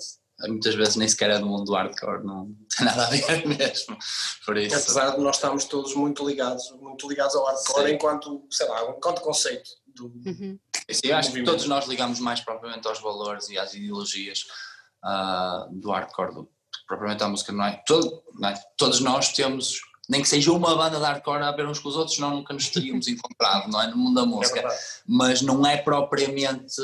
[0.47, 3.97] muitas vezes nem sequer é do mundo do hardcore, não tem nada a ver mesmo.
[4.45, 4.75] Por isso.
[4.75, 7.95] Apesar de nós estarmos todos muito ligados, muito ligados ao hardcore Sim.
[7.95, 9.69] enquanto, sei lá, enquanto conceito.
[9.87, 10.59] Do, uhum.
[10.89, 14.45] Sim, eu acho que todos nós ligamos mais propriamente aos valores e às ideologias
[15.03, 16.49] uh, do hardcore, do,
[16.87, 17.81] propriamente a música, não é?
[17.85, 18.53] Todo, não é?
[18.77, 21.95] Todos nós temos, nem que seja uma banda de hardcore a ver uns com os
[21.95, 23.87] outros, nós nunca nos teríamos encontrado, não é?
[23.87, 24.59] No mundo da é música.
[24.59, 26.81] É Mas não é propriamente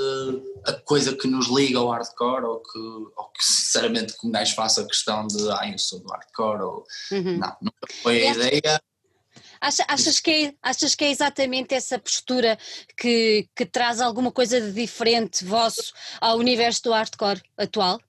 [0.66, 4.56] a coisa que nos liga ao hardcore ou que, ou que sinceramente, que um gajo
[4.56, 6.84] faça a questão de, ah, eu sou do hardcore, ou.
[7.12, 7.38] Uhum.
[7.38, 8.82] Não, nunca foi a ideia.
[9.62, 12.58] achas, que é, achas que é exatamente essa postura
[12.98, 18.00] que, que traz alguma coisa de diferente vosso ao universo do hardcore atual?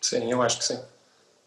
[0.00, 0.80] Sim, eu acho que sim.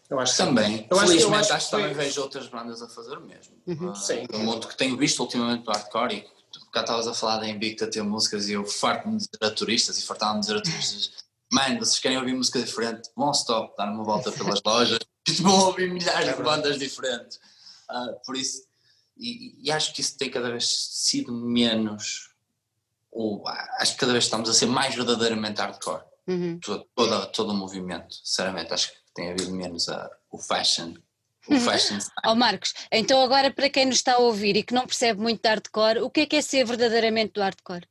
[0.08, 0.86] Eu acho também.
[0.90, 3.54] Eu Felizmente acho, que, acho que também vejo outras bandas a fazer o mesmo.
[3.66, 3.90] Uhum.
[3.90, 4.26] Uh, sim.
[4.30, 6.34] No mundo que tenho visto ultimamente do hardcore e
[6.72, 10.02] cá estavas a falar da Invicta ter músicas e eu farto-me dizer a turistas e
[10.02, 14.32] fartava-me dizer a turistas mano, vocês querem ouvir música diferente, vão stop, dar uma volta
[14.32, 17.38] pelas lojas e vão ouvir milhares é de bandas diferentes.
[17.88, 18.64] Uh, por isso,
[19.16, 22.30] e, e, acho que isso tem cada vez sido menos,
[23.12, 23.46] ou
[23.78, 26.58] acho que cada vez estamos a ser mais verdadeiramente hardcore uhum.
[26.60, 28.14] todo, todo, todo o movimento.
[28.22, 30.94] Sinceramente, acho que tem havido menos a, o fashion.
[31.46, 34.86] O fashion oh Marcos, então agora para quem nos está a ouvir e que não
[34.86, 37.86] percebe muito de hardcore, o que é que é ser verdadeiramente do hardcore?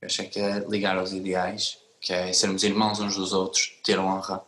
[0.00, 3.98] Eu acho que é ligar aos ideais, que é sermos irmãos uns dos outros, ter
[3.98, 4.44] honra,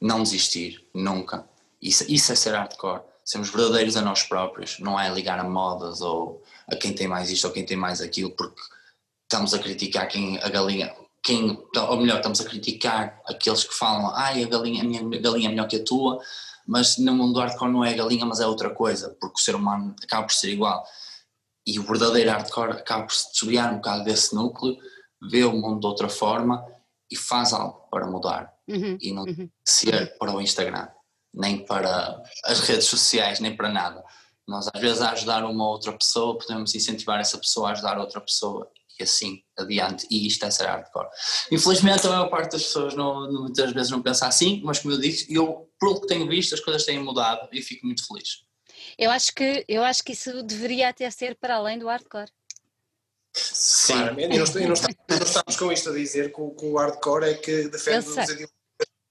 [0.00, 1.48] não desistir, nunca.
[1.80, 3.02] Isso, isso é ser hardcore.
[3.24, 7.30] Sermos verdadeiros a nós próprios, não é ligar a modas ou a quem tem mais
[7.30, 8.60] isto ou quem tem mais aquilo, porque
[9.22, 14.10] estamos a criticar quem a galinha quem, ou melhor, estamos a criticar aqueles que falam
[14.14, 16.20] ai, a, galinha, a minha galinha é melhor que a tua,
[16.66, 19.54] mas no mundo do hardcore não é galinha, mas é outra coisa, porque o ser
[19.54, 20.84] humano acaba por ser igual.
[21.66, 24.76] E o verdadeiro hardcore acaba por se desviar um bocado desse núcleo,
[25.30, 26.64] vê o mundo de outra forma
[27.10, 28.52] e faz algo para mudar.
[28.68, 29.48] Uhum, e não uhum.
[29.66, 30.88] ser para o Instagram,
[31.32, 34.04] nem para as redes sociais, nem para nada.
[34.46, 38.20] Nós, às vezes, a ajudar uma outra pessoa, podemos incentivar essa pessoa a ajudar outra
[38.20, 40.06] pessoa e assim adiante.
[40.10, 41.08] E isto é ser hardcore.
[41.50, 44.98] Infelizmente, a maior parte das pessoas não, muitas vezes não pensa assim, mas como eu
[44.98, 48.44] disse, eu, pelo que tenho visto, as coisas têm mudado e fico muito feliz.
[48.96, 52.30] Eu acho que eu acho que isso deveria até ser para além do hardcore.
[53.32, 53.92] Sim.
[53.94, 54.34] Claramente.
[54.34, 56.76] E não, est- não estamos, não estamos com isto a dizer que o, que o
[56.76, 58.16] hardcore é que defende os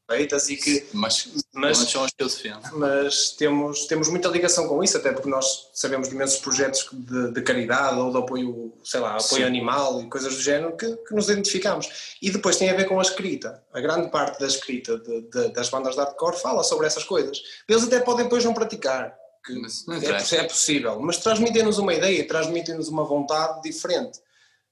[0.07, 0.85] perfeitas e que.
[0.93, 2.61] Mas, Mas- mas são as que eu defendo.
[2.73, 7.31] Mas temos, temos muita ligação com isso, até porque nós sabemos de imensos projetos de,
[7.33, 9.43] de caridade ou de apoio, sei lá, apoio Sim.
[9.43, 12.15] animal e coisas do género que, que nos identificamos.
[12.21, 13.61] E depois tem a ver com a escrita.
[13.73, 17.41] A grande parte da escrita de- de- das bandas de hardcore fala sobre essas coisas.
[17.67, 19.15] Eles até podem depois não praticar,
[19.45, 24.19] que é, é possível, mas transmitem-nos uma ideia, transmitem-nos uma vontade diferente.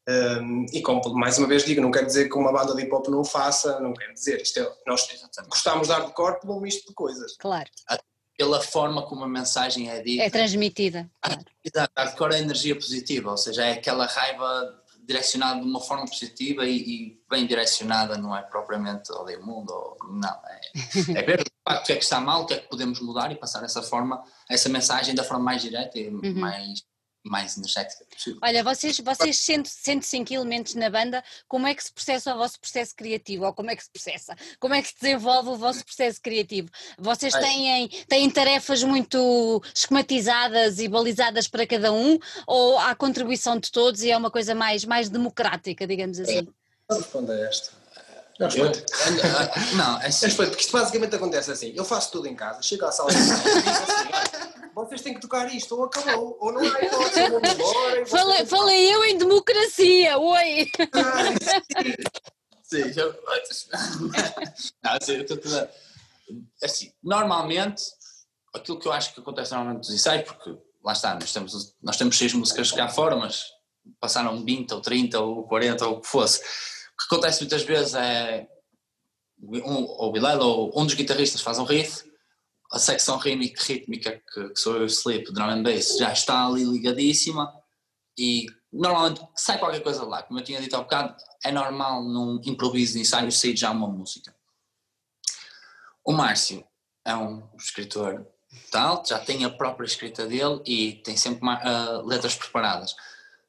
[0.07, 2.93] Hum, e como mais uma vez digo, não quer dizer que uma banda de hip
[2.93, 4.41] hop não o faça, não quer dizer.
[4.41, 5.49] Isto é, nós Exatamente.
[5.49, 7.35] gostamos de hardcore pelo misto de coisas.
[7.37, 7.69] Claro.
[8.37, 11.09] Pela forma como a mensagem é dita, É transmitida.
[11.21, 11.41] Claro.
[11.63, 16.65] Exato, hardcore é energia positiva, ou seja, é aquela raiva direcionada de uma forma positiva
[16.65, 20.61] e, e bem direcionada, não é propriamente odeio o mundo, ou, não, é,
[21.19, 22.99] é ver de facto o que é que está mal, o que é que podemos
[22.99, 26.83] mudar e passar essa forma, essa mensagem da forma mais direta e mais,
[27.29, 28.39] mais energética possível.
[28.41, 32.59] Olha, vocês, vocês 100 105 elementos na banda, como é que se processa o vosso
[32.59, 33.45] processo criativo?
[33.45, 34.35] Ou como é que se processa?
[34.59, 36.69] Como é que se desenvolve o vosso processo criativo?
[36.97, 42.17] Vocês têm, têm tarefas muito esquematizadas e balizadas para cada um?
[42.47, 46.47] Ou há contribuição de todos e é uma coisa mais, mais democrática, digamos assim?
[46.87, 47.84] Vamos responder a esta.
[48.39, 51.73] Não, Eu- ah, não, é assim, Responde, porque isto basicamente acontece assim.
[51.75, 55.01] Eu faço tudo em casa, chego à sala de casa e digo assim, "Olha, vocês
[55.01, 58.05] têm que tocar isto, ou acabou, ou não é, vão embora.
[58.05, 60.69] Falei, falei eu em democracia, oi!
[60.77, 61.23] tocar".
[62.63, 63.05] Sim, já...
[64.83, 65.67] não, assim, eu estou a-
[66.63, 67.83] assim, normalmente,
[68.53, 71.95] aquilo que eu acho que acontece normalmente nos ensaios, porque lá está, nós temos, nós
[71.97, 73.45] temos seis músicas cá fora, mas
[73.99, 76.41] passaram 20 ou 30 ou 40 ou o que fosse.
[76.97, 78.47] Que acontece muitas vezes é
[79.41, 82.03] um, ou o Bilal ou um dos guitarristas faz um riff,
[82.71, 87.53] a secção rítmica, que, que sou eu, Sleep, drum and bass, já está ali ligadíssima
[88.17, 92.41] e normalmente sai qualquer coisa lá, como eu tinha dito há bocado, é normal num
[92.43, 94.35] improviso de ensaio sair já uma música.
[96.03, 96.65] O Márcio
[97.03, 98.27] é um escritor
[98.71, 102.95] tal, já tem a própria escrita dele e tem sempre ah, letras preparadas.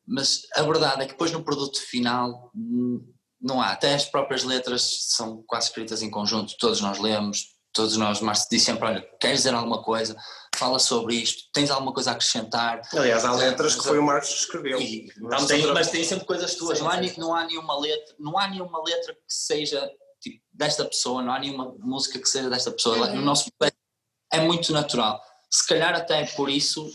[0.06, 3.04] Mas a verdade é que depois no produto final hum,
[3.46, 7.96] não há, até as próprias letras são quase escritas em conjunto, todos nós lemos, todos
[7.96, 10.16] nós, Márcio diz sempre, olha, queres dizer alguma coisa?
[10.56, 12.80] Fala sobre isto, tens alguma coisa a acrescentar?
[12.94, 14.80] Aliás, há letras que foi o Marcos que escreveu.
[14.80, 17.44] E- Mas tem- outra- mas tem sempre coisas tuas, Sim, não, há, sim, não há
[17.44, 19.88] nenhuma letra, não há nenhuma letra que seja
[20.20, 23.06] tipo, desta pessoa, não há nenhuma música que seja desta pessoa.
[23.10, 23.18] Uhum.
[23.18, 23.76] O nosso projeto
[24.32, 25.20] é muito natural.
[25.50, 26.90] Se calhar até é por isso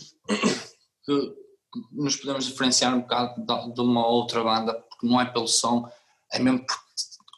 [1.06, 1.32] que
[1.92, 5.88] nos podemos diferenciar um bocado de, de uma outra banda, porque não é pelo som,
[6.32, 6.82] é mesmo porque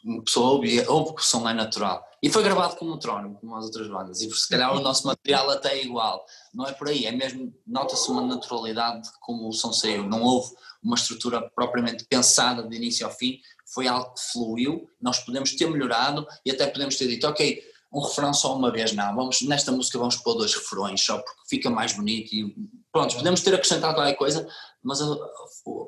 [0.03, 2.05] uma pessoa ouve, ouve que o som é natural.
[2.21, 5.49] E foi gravado com metrónomo, como as outras bandas, e se calhar o nosso material
[5.49, 6.25] até é igual.
[6.53, 10.07] Não é por aí, é mesmo, nota-se uma naturalidade de como o som saiu.
[10.07, 13.39] Não houve uma estrutura propriamente pensada de início ao fim,
[13.73, 18.01] foi algo que fluiu, nós podemos ter melhorado e até podemos ter dito, ok, um
[18.01, 21.69] refrão só uma vez, não, vamos, nesta música vamos pôr dois refrões só porque fica
[21.69, 22.55] mais bonito e
[22.91, 24.47] pronto, podemos ter acrescentado qualquer coisa,
[24.85, 24.99] mas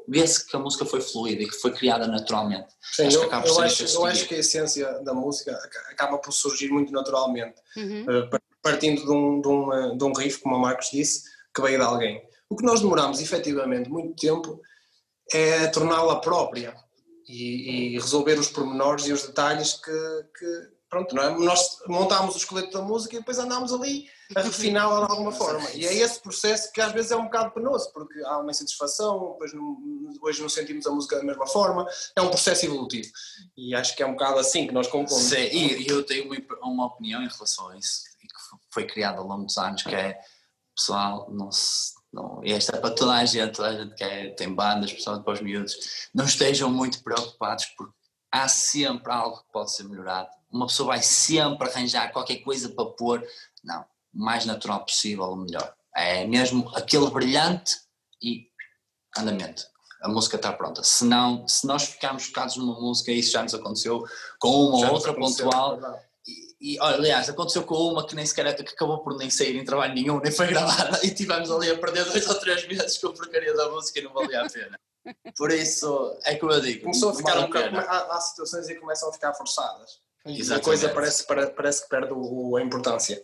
[0.08, 2.68] vê-se que a música foi fluida e que foi criada naturalmente.
[2.82, 5.92] Sim, Acho que eu, por eu acho, eu acho que a essência da música aca-
[5.92, 8.06] acaba por surgir muito naturalmente, Uhum.
[8.10, 11.24] eh, par- partindo de um, de, um, eh, de um riff, como o Marcos disse,
[11.54, 12.22] que veio de alguém.
[12.50, 14.60] O que nós demoramos efetivamente muito tempo
[15.32, 16.76] é torná-la própria
[17.28, 19.92] e, e resolver os pormenores e os detalhes que,
[20.40, 21.38] que pronto, não é?
[21.38, 25.70] nós montámos o esqueleto da música e depois andámos ali a refiná-la de alguma forma.
[25.72, 29.32] E é esse processo que às vezes é um bocado penoso, porque há uma insatisfação,
[29.34, 29.78] depois não,
[30.22, 33.10] hoje não sentimos a música da mesma forma, é um processo evolutivo.
[33.56, 35.24] E acho que é um bocado assim que nós compomos.
[35.24, 36.30] Sim, e, eu tenho
[36.62, 38.28] uma, opinião em relação a isso, que
[38.72, 40.20] foi criada ao longo dos anos, que é,
[40.76, 44.30] pessoal, não se, não, esta é para toda a gente, toda a gente que é,
[44.32, 47.94] tem bandas, principalmente para os miúdos, não estejam muito preocupados, porque
[48.32, 50.30] há sempre algo que pode ser melhorado.
[50.52, 53.24] Uma pessoa vai sempre arranjar qualquer coisa para pôr,
[53.64, 55.74] não, mais natural possível, o melhor.
[55.96, 57.76] É mesmo aquele brilhante
[58.22, 58.48] e
[59.18, 59.64] andamento.
[60.02, 60.84] A música está pronta.
[60.84, 64.04] Se não, se nós ficarmos focados numa música, isso já nos aconteceu
[64.40, 68.26] com uma Já ou outra pontual, é e, e aliás, aconteceu com uma que nem
[68.26, 71.72] sequer que acabou por nem sair em trabalho nenhum, nem foi gravada, e tivemos ali
[71.72, 74.50] a perder dois ou três meses com a porcaria da música e não valia a
[74.50, 74.80] pena.
[75.38, 76.82] Por isso, é como eu digo.
[76.82, 77.78] Começou a ficar um bocado.
[77.78, 80.02] Há, há, situações em que começam a ficar forçadas.
[80.26, 80.62] Exatamente.
[80.62, 83.24] A coisa parece, parece que perde o, a importância.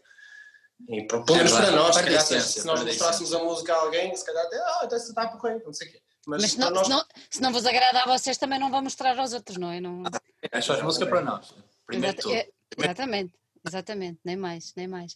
[0.89, 4.15] E, pelo menos é para nós, se, calhar, se nós mostrássemos a música a alguém,
[4.15, 6.01] se calhar até, ah, então está por correr, não sei o quê.
[6.25, 6.87] Mas, Mas se, não, nós...
[6.87, 9.71] se, não, se não vos agrada a vocês, também não vão mostrar aos outros, não
[9.71, 9.79] é?
[9.79, 10.03] Não...
[10.51, 11.53] É só a música para nós.
[11.85, 13.33] Primeiro Exato, é, exatamente.
[13.65, 15.15] Exatamente, nem mais, nem mais.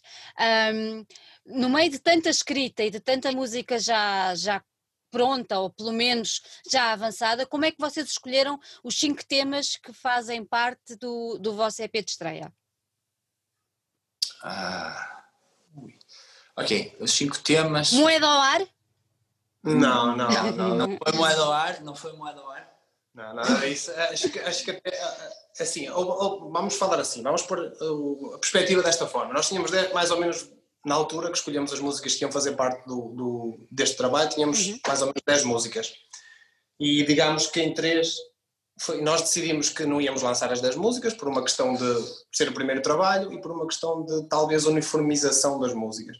[0.74, 1.04] Um,
[1.44, 4.64] no meio de tanta escrita e de tanta música já, já
[5.10, 9.92] pronta, ou pelo menos já avançada, como é que vocês escolheram os cinco temas que
[9.92, 12.50] fazem parte do, do vosso EP de estreia?
[14.42, 15.17] Ah,
[16.62, 17.92] ok, os cinco temas.
[17.92, 18.60] Moeda ao ar?
[19.62, 20.52] Não, não, não.
[20.52, 22.68] Não, não foi moeda ao ar, não foi moeda ao ar.
[23.14, 23.90] Não, não, é isso.
[23.90, 24.80] Acho que, acho que
[25.60, 27.72] assim, ou, ou, vamos falar assim, vamos pôr
[28.34, 29.34] a perspectiva desta forma.
[29.34, 30.48] Nós tínhamos mais ou menos
[30.84, 34.66] na altura que escolhemos as músicas que iam fazer parte do, do deste trabalho, tínhamos
[34.66, 34.78] uhum.
[34.86, 35.92] mais ou menos 10 músicas.
[36.78, 38.14] E digamos que em três
[38.80, 41.84] foi, nós decidimos que não íamos lançar as 10 músicas por uma questão de
[42.32, 46.16] ser o primeiro trabalho e por uma questão de talvez uniformização das músicas.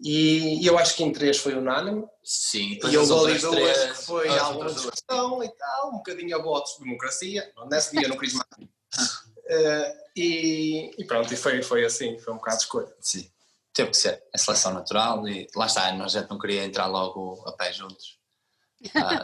[0.00, 2.04] E, e eu acho que em três foi unânime.
[2.22, 6.42] Sim, e eu dou ali duas que foi alguma discussão e tal, um bocadinho a
[6.42, 7.50] votos de democracia.
[7.70, 8.46] Nesse dia não quis mais.
[9.46, 12.92] Uh, e, e, pronto, e foi, foi assim, foi um bocado de escolha.
[12.98, 13.30] Sim
[13.76, 17.44] teve que ser a seleção natural e lá está, nós já não queria entrar logo
[17.46, 18.18] a pé juntos.
[18.94, 19.22] Ah,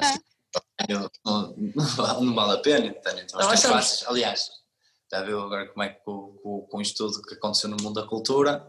[1.25, 1.55] não,
[2.21, 4.05] não, vale a pena, tenho então, não, fáceis.
[4.07, 4.51] Aliás,
[5.11, 8.01] já viu agora como é que com, com, com isto tudo que aconteceu no mundo
[8.01, 8.69] da cultura,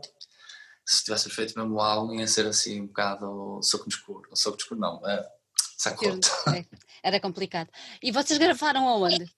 [0.85, 4.57] se tivesse feito mesmo álbum ia ser assim um bocado soco no escuro, não soco
[4.57, 5.29] no escuro não, é,
[5.77, 6.29] sacote.
[6.55, 6.65] É,
[7.01, 7.69] era complicado.
[8.01, 9.31] E vocês gravaram aonde?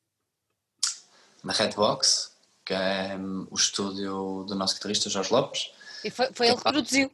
[1.43, 5.71] Na Redbox, que é um, o estúdio do nosso guitarrista Jorge Lopes,
[6.03, 7.11] e foi, foi ele que produziu.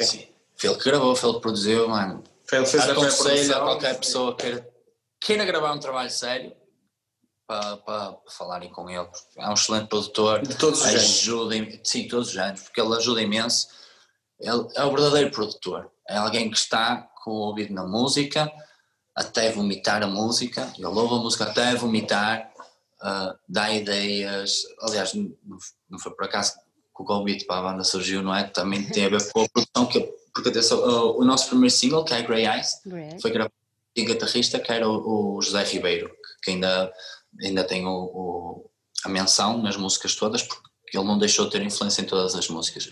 [0.00, 2.24] Sim, foi ele que gravou, foi ele que produziu, mano.
[2.44, 4.70] Foi ele que fez Aconselho a qualquer pessoa que queira,
[5.20, 6.54] queira gravar um trabalho sério
[7.50, 9.08] para, para, para falarem com ele.
[9.36, 10.40] É um excelente produtor.
[10.46, 11.80] De todos os ajuda, anos.
[11.82, 13.66] Sim, todos os anos, porque ele ajuda imenso.
[14.38, 15.90] Ele é o verdadeiro produtor.
[16.08, 18.50] É alguém que está com o ouvido na música,
[19.16, 20.72] até vomitar a música.
[20.78, 22.52] Ele ouve a música até vomitar,
[23.02, 24.62] uh, dá ideias.
[24.82, 26.52] Aliás, não foi por acaso
[26.96, 28.44] o convite para a banda surgiu, não é?
[28.44, 30.00] Também tem a ver com a produção, que,
[30.34, 30.78] porque atenção,
[31.16, 32.82] o nosso primeiro single, que é Grey Eyes,
[33.20, 33.54] foi gravado
[33.96, 36.92] em guitarrista, que era o, o, José Ribeiro, que ainda,
[37.42, 38.70] ainda tem o, o,
[39.04, 42.48] a menção nas músicas todas, porque ele não deixou de ter influência em todas as
[42.48, 42.86] músicas.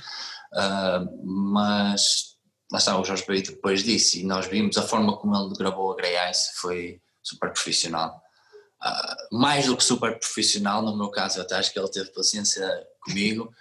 [0.53, 2.37] Uh, mas
[2.70, 5.92] lá está, o Jorge Beito depois disse, e nós vimos a forma como ele gravou
[5.92, 8.22] a Grey Eyes, foi super profissional.
[8.83, 12.87] Uh, mais do que super profissional, no meu caso, até acho que ele teve paciência
[13.01, 13.53] comigo,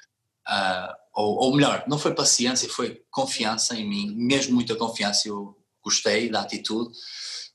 [0.47, 5.57] Uh, ou, ou, melhor, não foi paciência, foi confiança em mim, mesmo muita confiança, eu
[5.83, 6.95] gostei da atitude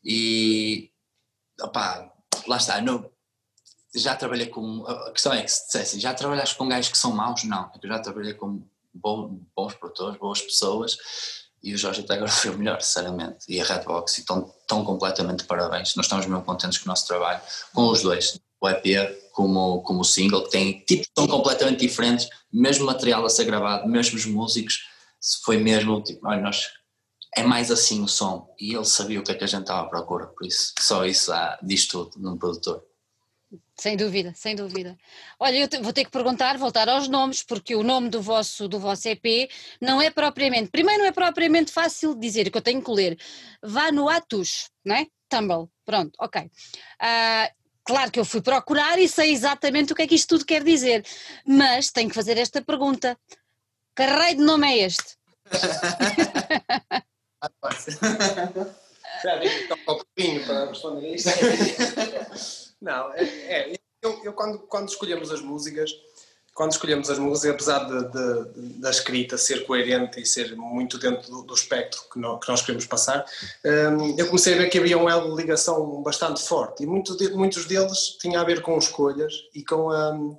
[0.04, 0.90] e
[2.46, 3.10] lá está, não,
[3.94, 7.12] já trabalhei com, a questão é que se dissesse, já trabalhaste com gajos que são
[7.12, 7.44] maus?
[7.44, 8.62] Não, eu já trabalhei com
[8.94, 10.96] bons, bons produtores, boas pessoas
[11.62, 15.44] e o Jorge até agora foi o melhor, sinceramente, e a Redbox, estão, estão completamente
[15.44, 17.40] parabéns, nós estamos mesmo contentes com o nosso trabalho,
[17.72, 22.28] com os dois, o EP como, como o single, que tem tipos tão completamente diferentes,
[22.52, 24.88] mesmo material a ser gravado, mesmos músicos,
[25.44, 26.68] foi mesmo tipo, olha, nós,
[27.34, 29.82] é mais assim o som, e ele sabia o que é que a gente estava
[29.82, 32.84] à procura, por isso, só isso ah, diz tudo num produtor.
[33.76, 34.96] Sem dúvida, sem dúvida.
[35.38, 38.78] Olha, eu vou ter que perguntar, voltar aos nomes, porque o nome do vosso, do
[38.78, 42.82] vosso EP não é propriamente, primeiro não é propriamente fácil de dizer, que eu tenho
[42.82, 43.18] que ler.
[43.62, 45.06] Vá no Atus, não é?
[45.28, 46.42] Tumble, pronto, ok.
[46.42, 50.46] Uh, Claro que eu fui procurar e sei exatamente o que é que isto tudo
[50.46, 51.04] quer dizer,
[51.44, 53.18] mas tenho que fazer esta pergunta:
[53.96, 55.16] que raio de nome é este?
[60.46, 61.30] para responder isto.
[62.82, 65.92] Não, é, é eu, eu, quando, quando escolhemos as músicas,
[66.52, 71.30] quando escolhemos as músicas, apesar de, de, da escrita ser coerente e ser muito dentro
[71.30, 73.24] do, do espectro que nós, que nós, queremos passar,
[73.64, 77.16] um, eu comecei a ver que havia um elo de ligação bastante forte e muito
[77.16, 80.36] de, muitos deles tinham a ver com escolhas e com um,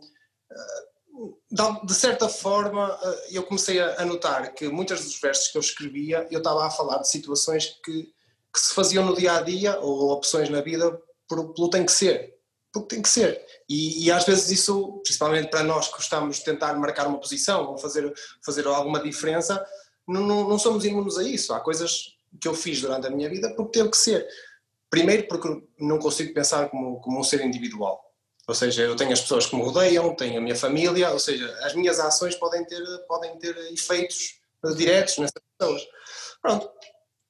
[1.84, 2.99] de certa forma
[3.32, 6.97] eu comecei a notar que muitos dos versos que eu escrevia eu estava a falar
[6.97, 8.11] de situações que,
[8.53, 12.32] que se faziam no dia a dia ou opções na vida pelo tem que ser
[12.74, 13.39] porque tem que ser.
[13.69, 17.71] E, e, às vezes isso, principalmente para nós que gostamos de tentar marcar uma posição
[17.71, 18.11] ou fazer,
[18.43, 19.63] fazer alguma diferença,
[20.07, 21.53] não, não, não somos imunes a isso.
[21.53, 24.28] Há coisas que eu fiz durante a minha vida porque teve que ser.
[24.89, 28.03] Primeiro porque não consigo pensar como, como um ser individual.
[28.47, 31.47] Ou seja, eu tenho as pessoas que me rodeiam, tenho a minha família, ou seja,
[31.61, 34.41] as minhas ações podem ter, podem ter efeitos
[34.76, 35.82] diretos nessas pessoas.
[36.41, 36.69] Pronto.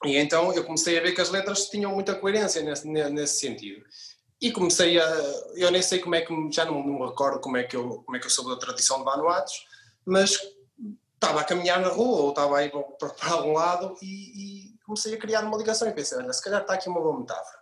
[0.06, 3.86] E então eu comecei a ver que as letras tinham muita coerência nesse, nesse sentido.
[4.44, 5.06] E comecei a.
[5.56, 6.34] Eu nem sei como é que.
[6.52, 8.98] Já não, não recordo como é, que eu, como é que eu soube da tradição
[8.98, 9.66] de Vanuatos,
[10.06, 10.38] mas
[11.14, 12.70] estava a caminhar na rua ou estava a ir
[13.00, 16.44] para, para algum lado e, e, comecei a criar uma ligação e pensei, olha, se
[16.44, 17.58] calhar está aqui uma boa metáfora.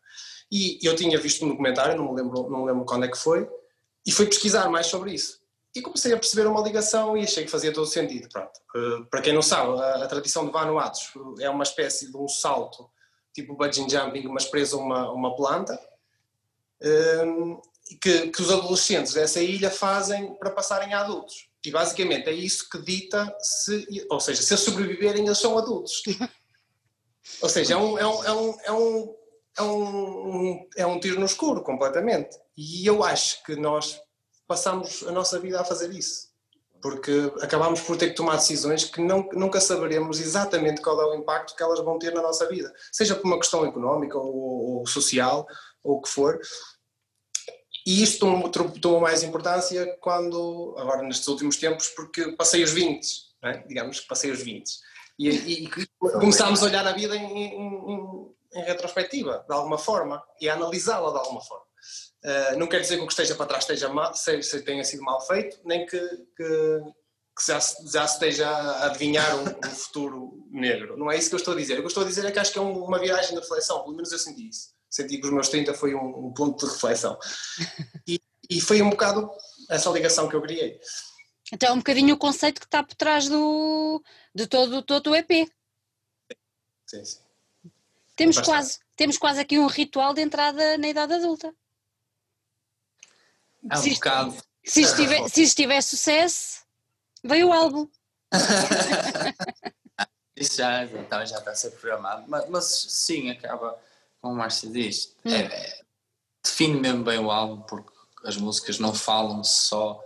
[0.51, 3.17] E eu tinha visto um documentário, não me lembro, não me lembro quando é que
[3.17, 3.47] foi,
[4.03, 5.39] e fui pesquisar mais sobre isso.
[5.75, 8.27] E comecei a perceber uma ligação e achei que fazia todo sentido.
[8.27, 8.59] Pronto.
[8.75, 12.27] Uh, para quem não sabe, a, a, tradição de Vanuatos é uma espécie de um
[12.27, 12.89] salto,
[13.32, 15.79] tipo bungee jumping, mas preso a uma, uma planta,
[18.01, 21.49] que, que os adolescentes dessa ilha fazem para passarem a adultos.
[21.63, 26.01] E basicamente é isso que dita se, ou seja, se eles sobreviverem, eles são adultos.
[27.41, 29.15] ou seja, é um, é um, é um, é um,
[29.57, 32.38] é um, é um tiro no escuro completamente.
[32.57, 33.99] E eu acho que nós
[34.47, 36.32] passamos a nossa vida a fazer isso.
[36.82, 41.13] Porque acabamos por ter que tomar decisões que não, nunca saberemos exatamente qual é o
[41.13, 42.73] impacto que elas vão ter na nossa vida.
[42.91, 45.45] Seja por uma questão económica ou, ou social,
[45.84, 46.39] ou o que for.
[47.86, 48.25] E isto
[48.82, 53.07] tomou mais importância quando, agora nestes últimos tempos, porque passei os 20,
[53.43, 53.57] é?
[53.67, 54.69] digamos que passei os 20.
[55.17, 60.23] E, e, e começámos a olhar a vida em, em, em, retrospectiva, de alguma forma,
[60.39, 61.65] e a analisá-la de alguma forma.
[62.23, 64.84] Uh, não quer dizer que o que esteja para trás esteja mal, se, se tenha
[64.84, 66.79] sido mal feito, nem que, que,
[67.36, 70.95] que já, já, se esteja a adivinhar um, um, futuro negro.
[70.97, 71.73] Não é isso que eu estou a dizer.
[71.73, 73.82] O que eu estou a dizer é que acho que é uma viagem de reflexão,
[73.82, 76.71] pelo menos eu senti isso senti que os meus 30 foi um, um ponto de
[76.71, 77.17] reflexão.
[78.05, 79.31] E, e, foi um bocado
[79.69, 80.79] essa ligação que eu criei.
[81.53, 84.03] Então é um bocadinho o conceito que está por trás do,
[84.35, 85.49] de todo, todo o EP.
[86.85, 87.19] Sim, sim.
[88.15, 91.55] Temos quase, temos quase aqui um ritual de entrada na idade adulta.
[93.69, 94.37] É um se, isto, bocado.
[94.63, 96.61] Se isto, tiver, se isto tiver sucesso,
[97.23, 97.87] veio o álbum.
[100.35, 103.79] Isso já, então já está a ser programado, mas, mas sim, acaba
[104.22, 105.32] como o Márcio diz, hum.
[105.32, 105.82] é, é,
[106.43, 107.91] define mesmo bem o álbum porque
[108.24, 109.99] as músicas não falam só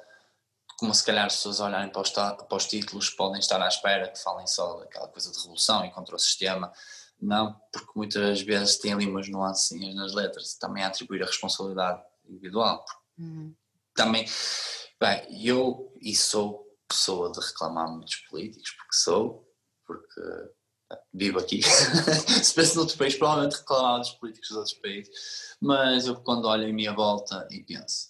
[0.78, 4.10] como se calhar as pessoas olharem para os, para os, títulos podem estar à espera
[4.10, 6.72] que falem só daquela coisa de revolução e contra o sistema.
[7.22, 12.04] Não, porque muitas vezes tem ali umas nuances nas letras, também a atribuir a responsabilidade
[12.28, 12.84] individual.
[13.18, 13.54] Hum.
[13.94, 14.26] Também,
[15.00, 19.50] bem, eu e sou pessoa de reclamar muitos políticos, porque sou,
[19.86, 20.22] porque
[21.14, 21.62] vivo aqui.
[22.44, 25.56] Se fosse noutro país, provavelmente reclamava dos políticos dos outros países.
[25.62, 28.10] Mas eu, quando olho em minha volta e penso,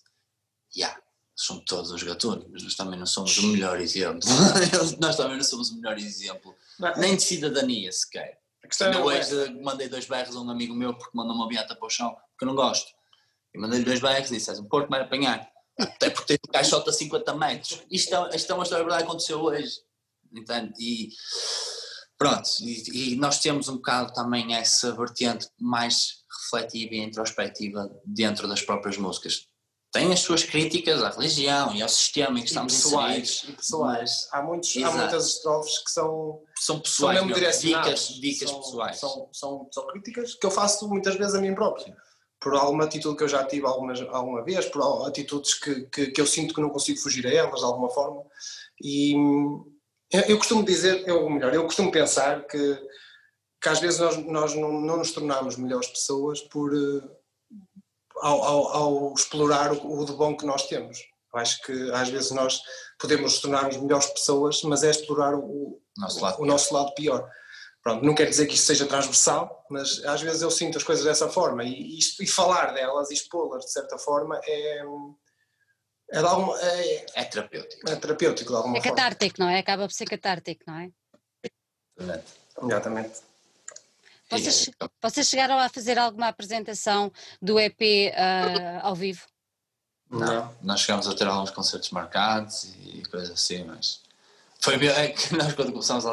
[0.75, 0.99] yeah,
[1.35, 4.27] são todos os gatunos, mas nós também não somos o melhor exemplo.
[4.99, 6.55] nós também não somos o melhor exemplo,
[6.97, 8.39] nem de cidadania sequer.
[8.81, 9.49] Ainda hoje é...
[9.61, 12.45] mandei dois berros a um amigo meu porque mandou uma beata para o chão, porque
[12.45, 12.91] eu não gosto.
[13.53, 15.47] E mandei-lhe dois berros e disse: um porco vai apanhar.
[15.77, 17.83] Até porque tem um caixote a 50 metros.
[17.91, 19.81] Isto é, isto é uma história verdade que aconteceu hoje.
[20.33, 20.73] Entende?
[20.79, 21.09] E
[22.17, 28.47] Pronto, e, e, nós temos um bocado também essa vertente mais refletiva e introspectiva dentro
[28.47, 29.47] das próprias músicas.
[29.91, 33.55] Tem as suas críticas à religião e ao sistema em que estamos pessoais, inseridos.
[33.55, 34.27] Pessoais.
[34.31, 38.99] Há, muitos, há muitas estrofes que são, são pessoais, são mesmo dicas, dicas são, pessoais.
[38.99, 41.95] São, são, são críticas que eu faço muitas vezes a mim próprio.
[42.41, 46.21] Por alguma atitude que eu já tive algumas, alguma vez, por atitudes que, que, que
[46.21, 48.21] eu sinto que não consigo fugir a elas de alguma forma.
[48.81, 49.15] E,
[50.27, 52.79] eu costumo dizer, ou melhor, eu costumo pensar que,
[53.61, 57.11] que às vezes nós, nós não, não nos tornamos melhores pessoas por, uh,
[58.21, 60.99] ao, ao, ao, explorar o, o de bom que nós temos.
[61.33, 62.61] Eu acho que às vezes nós
[62.99, 67.29] podemos nos tornarmos melhores pessoas, mas é explorar o, nosso lado, o, nosso lado pior.
[67.83, 71.03] Pronto, não quer dizer que isto seja transversal, mas às vezes eu sinto as coisas
[71.03, 74.83] dessa forma e, e, e falar delas e expô-las de certa forma é,
[76.11, 77.89] é, alguma, é, é terapêutico.
[77.89, 78.93] É terapêutico de alguma é forma.
[78.93, 79.59] É catártico, não é?
[79.59, 80.91] Acaba por ser catártico, não é?
[82.63, 83.21] Exatamente.
[84.29, 84.69] Vocês,
[85.01, 89.21] vocês chegaram a fazer alguma apresentação do EP uh, ah, ao vivo?
[90.09, 94.01] Não, nós chegámos a ter alguns concertos marcados e coisas assim, mas
[94.59, 96.11] foi é que nós quando começámos a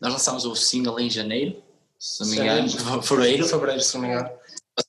[0.00, 1.62] nós lançámos o single em janeiro,
[1.98, 2.68] se não me engano,
[3.02, 3.46] fevereiro.
[3.46, 4.30] Fevereiro, se não me engano.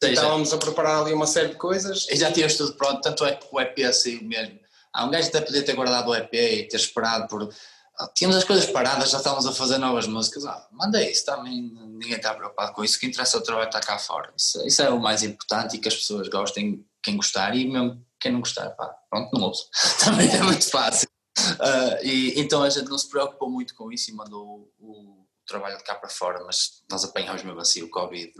[0.01, 2.07] Seja, Estávamos a preparar ali uma série de coisas.
[2.09, 4.59] E já tínhamos tudo pronto, tanto é que o EP saiu mesmo.
[4.93, 7.53] Há um gajo até podia ter guardado o EP e ter esperado por.
[7.97, 10.45] Ah, tínhamos as coisas paradas, já estávamos a fazer novas músicas.
[10.45, 12.97] Ah, manda isso também, ninguém está preocupado com isso.
[12.97, 14.33] O que interessa é o trabalho está cá fora.
[14.35, 18.03] Isso, isso, é o mais importante e que as pessoas gostem, quem gostar, e mesmo
[18.19, 19.69] quem não gostar, pá, pronto, não ouço.
[20.03, 21.07] também é muito fácil.
[21.37, 25.27] Uh, e, então a gente não se preocupou muito com isso e mandou o, o
[25.45, 28.33] trabalho de cá para fora, mas nós apanhámos mesmo assim o Covid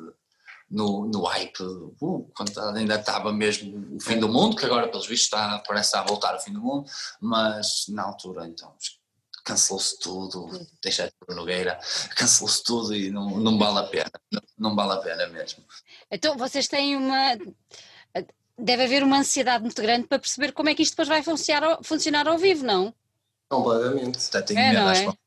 [0.69, 5.07] no, no hype, uh, quando ainda estava mesmo o fim do mundo, que agora pelos
[5.07, 6.89] vistos está, parece a voltar o fim do mundo,
[7.21, 8.73] mas na altura então
[9.43, 10.49] cancelou-se tudo,
[10.81, 11.79] deixar de Nogueira,
[12.15, 15.63] cancelou-se tudo e não, não vale a pena, não, não vale a pena mesmo.
[16.09, 17.37] Então vocês têm uma
[18.57, 21.79] deve haver uma ansiedade muito grande para perceber como é que isto depois vai funcionar,
[21.83, 22.93] funcionar ao vivo, não?
[23.49, 24.17] Completamente.
[24.29, 25.17] Até tenho é, medo, é?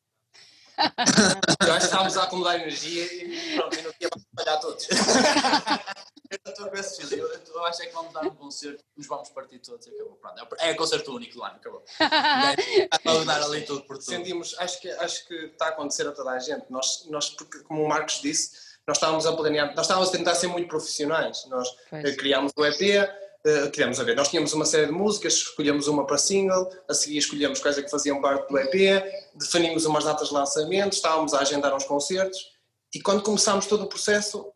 [1.67, 4.89] Eu acho que estávamos a acumular energia e pronto, não tinha para falhar todos.
[6.31, 9.07] eu estou a ver se eu, eu acho é que vamos dar um concerto, nos
[9.07, 10.17] vamos partir todos e acabou.
[10.17, 11.85] Pronto, é, é concerto único do ano, acabou.
[13.05, 14.07] Vamos dar ali tudo por tudo.
[14.07, 16.67] Sentimos, acho que, acho que está a acontecer a toda a gente.
[16.71, 20.35] Nós, nós porque, como o Marcos disse, nós estávamos a planear, nós estávamos a tentar
[20.35, 21.45] ser muito profissionais.
[21.47, 22.17] Nós pois.
[22.17, 23.09] criámos o EP,
[23.47, 26.95] uh, queríamos a ver, nós tínhamos uma série de músicas, escolhemos uma para single, a
[26.95, 31.41] seguir escolhemos coisas que faziam parte do EP, definimos umas datas de lançamento, estávamos a
[31.41, 32.59] agendar uns concertos
[32.95, 34.53] e quando começámos todo o processo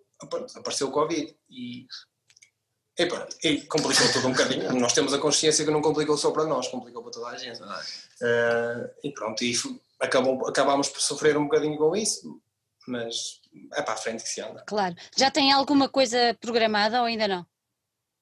[0.57, 1.87] apareceu o Covid e,
[2.99, 4.73] e, pronto, e complicou tudo um bocadinho.
[4.79, 7.61] Nós temos a consciência que não complicou só para nós, complicou para toda a gente.
[7.61, 9.55] Uh, e pronto, e
[10.01, 12.41] acabou, acabámos por sofrer um bocadinho com isso,
[12.87, 13.41] mas
[13.75, 14.65] é para a frente que se anda.
[14.67, 14.95] Claro.
[15.17, 17.47] Já tem alguma coisa programada ou ainda não?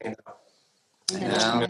[0.03, 0.40] Ainda não.
[1.13, 1.61] Não.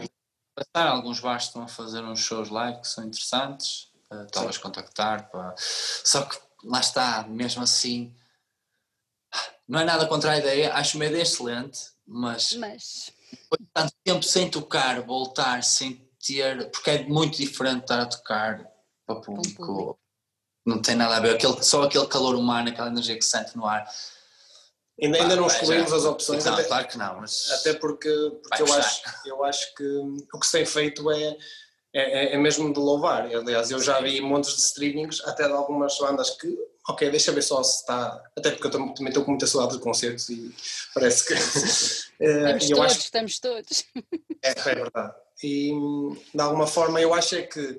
[0.53, 5.29] Passar, alguns bares estão a fazer uns shows live que são interessantes, uh, talvez contactar,
[5.29, 5.55] para...
[5.57, 8.13] só que lá está, mesmo assim,
[9.67, 13.13] não é nada contra a ideia, acho uma ideia excelente, mas, mas...
[13.73, 18.67] tanto tempo sem tocar, voltar sem ter, porque é muito diferente estar a tocar
[19.05, 19.99] para público, público.
[20.65, 23.55] Não tem nada a ver, aquele, só aquele calor humano, aquela energia que se sente
[23.55, 23.89] no ar.
[25.01, 28.09] Ainda, ainda não escolhemos as opções, não, até, claro que não, mas até porque,
[28.43, 31.37] porque eu, acho, eu acho que o que se tem feito é,
[31.93, 33.23] é, é mesmo de louvar.
[33.25, 36.55] Aliás, eu já vi montes de streamings, até de algumas bandas que,
[36.87, 38.21] ok, deixa ver só se está.
[38.37, 40.53] Até porque eu também estou com muita saudade de concertos e
[40.93, 41.33] parece que.
[42.23, 43.85] Eh, estamos todos, acho, estamos todos.
[44.43, 45.13] É, é verdade.
[45.43, 45.71] E
[46.31, 47.77] de alguma forma eu acho é que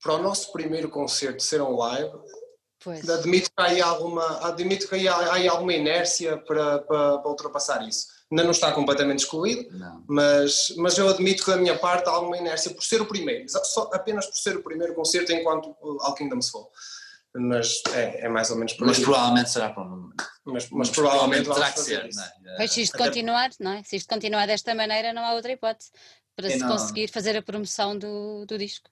[0.00, 2.12] para o nosso primeiro concerto ser um live,
[2.82, 3.08] pois.
[3.08, 7.86] admito que há aí alguma, admito que há aí alguma inércia para, para, para ultrapassar
[7.86, 8.08] isso.
[8.30, 9.68] Ainda não está completamente excluído,
[10.06, 13.46] mas, mas eu admito que da minha parte há alguma inércia por ser o primeiro,
[13.48, 16.70] só, apenas por ser o primeiro concerto enquanto All Kingdoms Fall.
[17.34, 20.10] Mas é, é, mais ou menos por Mas provavelmente será para um...
[20.44, 22.56] Mas, mas, mas provavelmente, provavelmente terá que ser, não é?
[22.56, 23.82] Pois se isto continuar, não é?
[23.82, 25.90] Se isto continuar desta maneira não há outra hipótese
[26.36, 26.68] para e se não...
[26.68, 28.90] conseguir fazer a promoção do, do disco.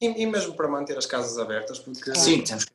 [0.00, 2.66] E, e, mesmo para manter as casas abertas, porque Sim, temos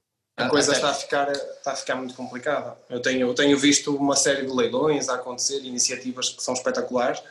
[0.46, 2.78] a coisa está a, ficar, está a ficar muito complicada.
[2.90, 7.22] Eu tenho, eu tenho visto uma série de leilões a acontecer, iniciativas que são espetaculares,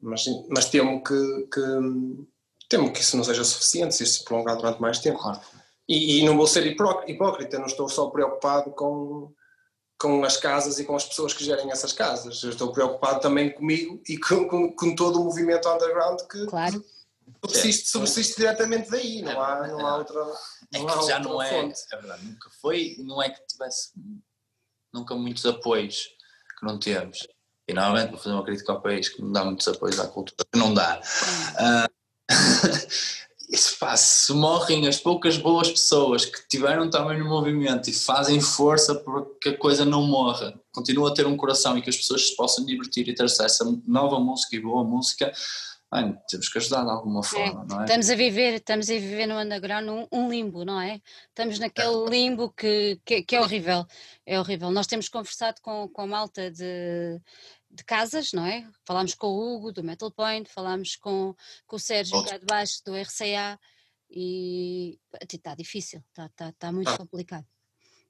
[0.00, 1.60] mas, mas temo que, que,
[2.68, 5.18] temo que isso não seja suficiente, se isto se prolongar durante mais tempo.
[5.18, 5.40] Claro.
[5.88, 9.30] E, e, não vou ser hipócrita, não estou só preocupado com,
[9.98, 12.42] com as casas e com as pessoas que gerem essas casas.
[12.42, 16.82] Eu estou preocupado também comigo e com, com, com todo o movimento underground que, claro
[17.44, 20.20] subsiste, subsiste diretamente daí, não há, não há outra.
[20.72, 21.80] É não é que já não é, fonte.
[21.92, 23.92] é verdade, nunca foi, não é que tivesse
[24.92, 26.08] nunca muitos apoios
[26.58, 27.26] que não temos.
[27.66, 30.36] E normalmente vou fazer uma crítica ao país que não dá muitos apoios à cultura,
[30.52, 31.00] que não dá.
[31.00, 31.94] Uh,
[33.48, 38.40] isso pá, se morrem as poucas boas pessoas que tiveram também no movimento e fazem
[38.40, 41.96] força para que a coisa não morra, continua a ter um coração e que as
[41.96, 45.32] pessoas se possam divertir e ter acesso a nova música e boa música,
[45.94, 47.84] Bem, temos que ajudar de alguma é, forma, é, não é?
[47.84, 51.00] Estamos a viver, estamos a viver no underground um, um limbo, não é?
[51.28, 53.86] Estamos naquele limbo que, que, que, é horrível,
[54.26, 54.72] é horrível.
[54.72, 57.20] Nós temos conversado com, com a malta de,
[57.70, 58.68] de casas, não é?
[58.84, 61.32] Falámos com o Hugo do Metal Point, falámos com,
[61.64, 63.56] com o Sérgio cá de baixo do RCA
[64.10, 64.98] e
[65.32, 66.98] está difícil, está, está, está muito ah.
[66.98, 67.46] complicado.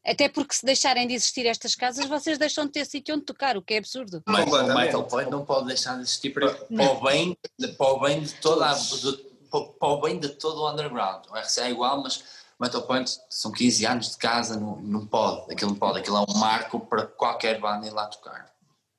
[0.07, 3.57] Até porque se deixarem de existir estas casas, vocês deixam de ter sítio onde tocar,
[3.57, 4.23] o que é absurdo.
[4.27, 7.39] Mas o Michael Point não pode deixar de existir para, para, o, bem,
[7.79, 9.13] para o bem de toda a, de,
[9.51, 11.25] para o bem de todo o underground.
[11.31, 15.07] O RCA é igual, mas o Metal Point são 15 anos de casa, não, não
[15.07, 18.53] pode, aquilo não pode, aquilo é um marco para qualquer banda ir lá tocar.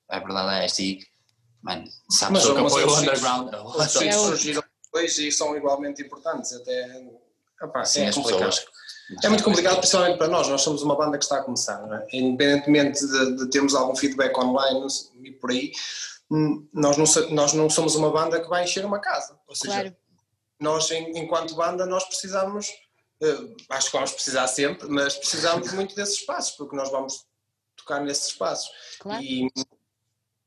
[0.10, 1.06] É verdade, é esta e,
[1.62, 3.54] man, sabe mas, que apoia o underground.
[3.54, 7.08] Os surgiram depois e são igualmente importantes, até,
[7.62, 8.46] opa, Sim, é as complicado.
[8.50, 8.66] pessoas
[9.24, 10.48] é muito complicado, principalmente para nós.
[10.48, 12.18] Nós somos uma banda que está a começar, é?
[12.18, 14.88] independentemente de, de, termos algum feedback online
[15.24, 15.72] e por aí,
[16.32, 19.40] hum, nós não, nós não somos uma banda que vai encher uma casa.
[19.48, 19.96] Ou seja, claro.
[20.60, 22.68] nós, enquanto banda, nós precisamos,
[23.22, 27.26] eh, acho que vamos precisar sempre, mas precisamos muito desses espaços, porque nós vamos
[27.78, 28.72] tocar nesses espaços.
[29.00, 29.22] Claro.
[29.22, 29.48] E,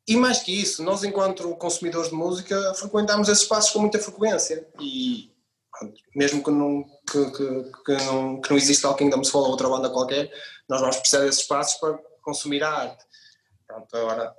[0.08, 4.66] e mais que isso, nós, enquanto consumidores de música, frequentamos esses espaços com muita frequência.
[4.80, 5.30] E
[6.14, 9.68] mesmo que não, que, que, que, não, que não exista alguém da Fall ou outra
[9.68, 10.32] banda qualquer,
[10.68, 13.04] nós vamos precisar desses espaços para consumir a arte.
[13.66, 14.34] Pronto, agora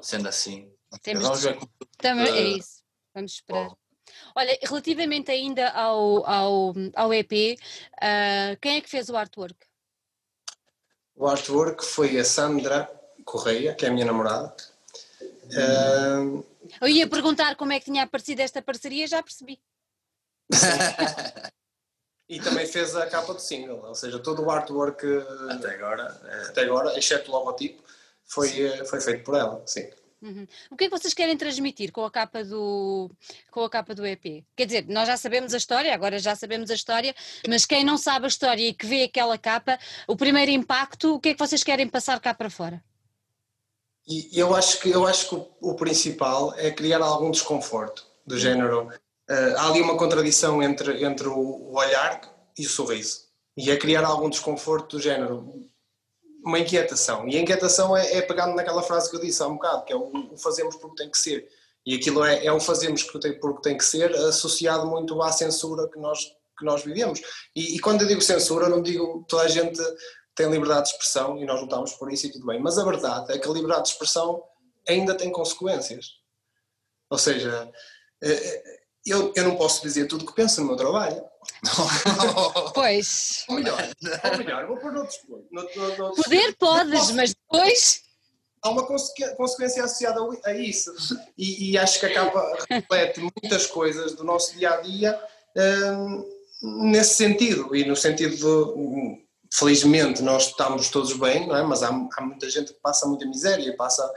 [0.00, 0.72] sendo assim.
[1.02, 2.82] Temos Vamos de- Também é Uh, isso.
[3.14, 3.70] Vamos esperar.
[4.36, 7.58] Olha, relativamente ainda ao, ao, ao EP,
[8.00, 9.56] ah, quem é que fez o artwork?
[11.16, 12.88] O artwork foi a Sandra
[13.24, 14.54] Correia, que é a minha namorada.
[15.56, 16.42] Ah,
[16.80, 19.60] Eu ia perguntar como é que tinha aparecido esta parceria, já percebi.
[22.28, 26.20] E também fez a capa do single, ou seja, todo o artwork eh, Até agora.
[26.24, 27.82] é- até agora, exceto o logotipo,
[28.24, 29.88] foi, eh, foi feito por ela, sim.
[30.22, 30.46] Uhum.
[30.70, 33.10] O que é que vocês querem transmitir com a capa do
[33.50, 34.42] com a capa do EP?
[34.56, 37.14] Quer dizer, nós já sabemos a história, agora já sabemos a história,
[37.46, 39.78] mas quem não sabe a história e que vê aquela capa,
[40.08, 42.82] o primeiro impacto, o que é que vocês querem passar cá para fora?
[44.06, 48.38] E eu acho que, eu acho que o, o principal é criar algum desconforto, do
[48.38, 48.90] género.
[49.34, 52.20] Eh, há ali uma contradição entre, entre o, olhar
[52.56, 53.24] e o sorriso.
[53.56, 55.68] E é criar algum desconforto do género.
[56.44, 57.26] Uma inquietação.
[57.28, 59.92] E a inquietação é, é pegando naquela frase que eu disse há um bocado, que
[59.92, 61.48] é o, o fazemos porque tem que ser.
[61.84, 63.30] E aquilo é, é o fazemos porque
[63.62, 66.20] tem que ser, associado muito à censura que nós,
[66.58, 67.20] que nós vivemos.
[67.56, 69.80] E, e quando eu digo censura, não digo toda a gente
[70.34, 72.60] tem liberdade de expressão e nós lutamos por isso e tudo bem.
[72.60, 74.42] Mas a verdade é que a liberdade de expressão
[74.86, 76.18] ainda tem consequências.
[77.10, 77.70] Ou seja,
[78.22, 81.22] eh, eu, eu não posso dizer tudo o que penso no meu trabalho.
[82.74, 83.78] Pois, Ou melhor,
[84.32, 86.24] ou melhor vou pôr noutros pontos.
[86.24, 88.02] Poder podes, posso- mas depois
[88.62, 90.90] Há uma consequ- consequência associada a isso.
[91.36, 95.20] E, e acho que acaba reflete muitas coisas do nosso dia a dia
[95.54, 96.24] hum,
[96.90, 97.76] nesse sentido.
[97.76, 101.62] E no sentido de, hum, felizmente, nós estamos todos bem, não é?
[101.62, 104.10] mas há, há muita gente que passa muita miséria passa,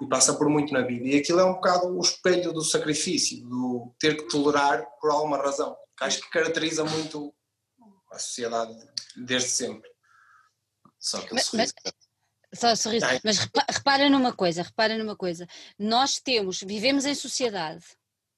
[0.00, 1.06] e passa por muito na vida.
[1.06, 5.36] E aquilo é um bocado o espelho do sacrifício, do ter que tolerar por alguma
[5.38, 5.76] razão.
[5.96, 7.34] Que acho que caracteriza muito
[8.10, 8.74] a sociedade
[9.16, 9.90] desde sempre.
[10.98, 11.74] Só aquele Mas- sorriso.
[12.52, 13.06] Só sorriso.
[13.06, 13.20] Ai.
[13.24, 15.46] Mas repa- repara numa coisa, repara numa coisa.
[15.78, 17.84] Nós temos, vivemos em sociedade,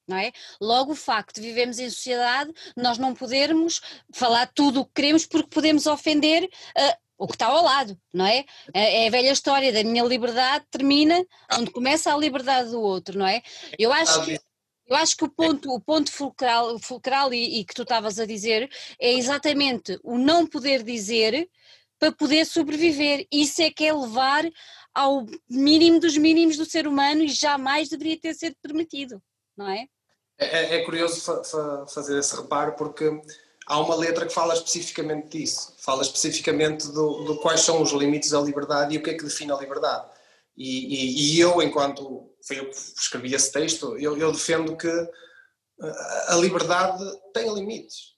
[0.06, 0.32] não é?
[0.60, 3.80] Logo o facto de vivemos em sociedade, nós não podermos
[4.12, 6.46] falar tudo o que queremos porque podemos ofender
[6.76, 8.44] ah, o que está ao lado, não é?
[8.74, 13.18] É é a velha história da minha liberdade termina onde começa a liberdade do outro,
[13.18, 13.42] não é?
[13.78, 14.40] Eu acho que
[14.86, 18.26] eu acho que o ponto, o ponto fulcral, fulcral e, e que tu estavas a
[18.26, 18.68] dizer
[19.00, 21.48] é exatamente o não poder dizer
[21.98, 23.26] para poder sobreviver.
[23.32, 24.44] Isso é que é levar
[24.92, 29.22] ao mínimo dos mínimos do ser humano e jamais deveria ter sido permitido,
[29.56, 29.86] não é?
[30.36, 33.08] É, é curioso fa- fa- fazer esse reparo porque
[33.66, 38.30] há uma letra que fala especificamente disso, fala especificamente do, do quais são os limites
[38.30, 40.06] da liberdade e o que é que define a liberdade.
[40.56, 44.88] E, e- e eu, enquanto foi eu que escrevi esse texto, eu, eu defendo que
[45.80, 47.02] a- a liberdade
[47.32, 48.12] tem limites.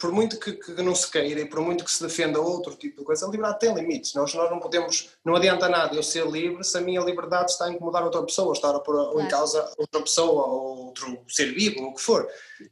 [0.00, 2.98] Por muito que, que não se queira e por muito que se defenda outro tipo
[3.00, 4.14] de coisa, a liberdade tem limites.
[4.14, 7.64] Nós, nós não podemos, não adianta nada eu ser livre se a minha liberdade está
[7.64, 11.52] a incomodar outra pessoa, estar a pôr ou em causa outra pessoa ou outro ser
[11.52, 12.28] vivo, ou o que for.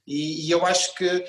[0.06, 1.28] E, e eu acho que eh,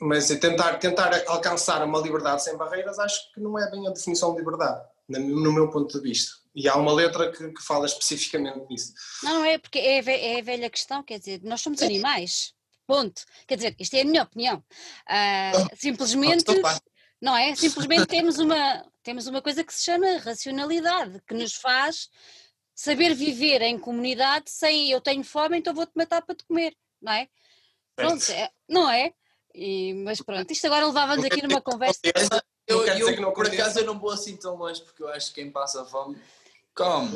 [0.00, 3.90] mas é tentar, tentar alcançar uma liberdade sem barreiras, acho que não é bem a
[3.90, 6.32] definição de liberdade, no meu ponto de vista.
[6.54, 8.92] E há uma letra que, que fala especificamente disso.
[9.22, 12.54] Não, é porque é é a velha questão, quer dizer, nós somos animais,
[12.86, 13.22] ponto.
[13.46, 14.62] Quer dizer, isto é a minha opinião.
[15.08, 16.44] Ah, simplesmente,
[17.20, 17.54] não é?
[17.56, 22.08] Simplesmente temos uma, temos uma coisa que se chama racionalidade, que nos faz
[22.74, 27.12] saber viver em comunidade sem eu tenho fome, então vou-te matar para te comer, não
[27.12, 27.28] é?
[27.96, 29.12] Pronto, é- não é?
[29.54, 32.00] E, mas pronto, isto agora levava-nos aqui numa conversa.
[32.66, 35.28] Eu, eu, que não por acaso eu não vou assim tão longe porque eu acho
[35.28, 36.16] que quem passa fome
[36.74, 37.10] come.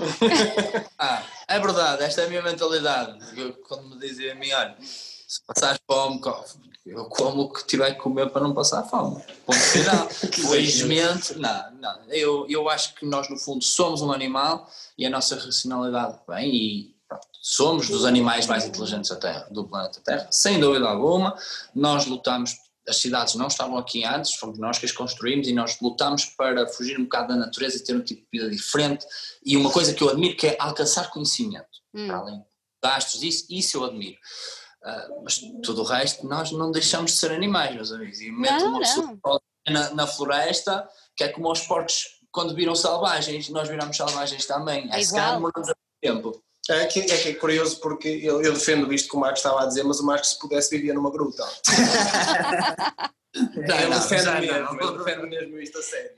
[0.98, 3.18] ah, é verdade, esta é a minha mentalidade.
[3.36, 6.44] Eu, quando me dizem a mim, olha, se passares fome, come.
[6.86, 9.22] eu como o que tiver que comer para não passar fome.
[9.44, 10.08] Ponto final.
[10.32, 12.04] Felizmente, não, não.
[12.08, 16.54] Eu, eu acho que nós, no fundo, somos um animal e a nossa racionalidade vem
[16.54, 16.97] e
[17.50, 21.34] somos dos animais mais inteligentes Terra, do planeta Terra, sem dúvida alguma.
[21.74, 22.54] Nós lutamos,
[22.86, 26.66] as cidades não estavam aqui antes, fomos nós que as construímos e nós lutamos para
[26.68, 29.06] fugir um bocado da natureza e ter um tipo de vida diferente.
[29.42, 32.10] E uma coisa que eu admiro que é alcançar conhecimento, Hum.
[32.12, 32.44] além de
[32.84, 34.18] gastos, isso, isso eu admiro.
[34.84, 38.20] Ah, mas tudo o resto, nós não deixamos de ser animais, meus amigos.
[38.20, 40.86] E mete uma pessoa na, na floresta,
[41.16, 44.86] que é como os porcos quando viram selvagens, nós viramos selvagens também.
[44.92, 45.50] É É se calhar igual.
[45.52, 46.42] demoramos tempo.
[46.68, 49.62] É que, é que é curioso porque eu, eu defendo isto que o Marcos estava
[49.62, 51.42] a dizer, mas o Marcos se pudesse vivia numa gruta.
[53.34, 54.80] eu não, defendo mesmo, não.
[54.80, 56.16] eu defendo mesmo isto a sério.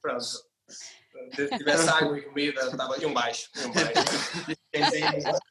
[0.00, 0.24] Pronto.
[0.24, 3.50] Se tivesse água e comida, estava e um baixo.
[3.56, 5.40] E um baixo.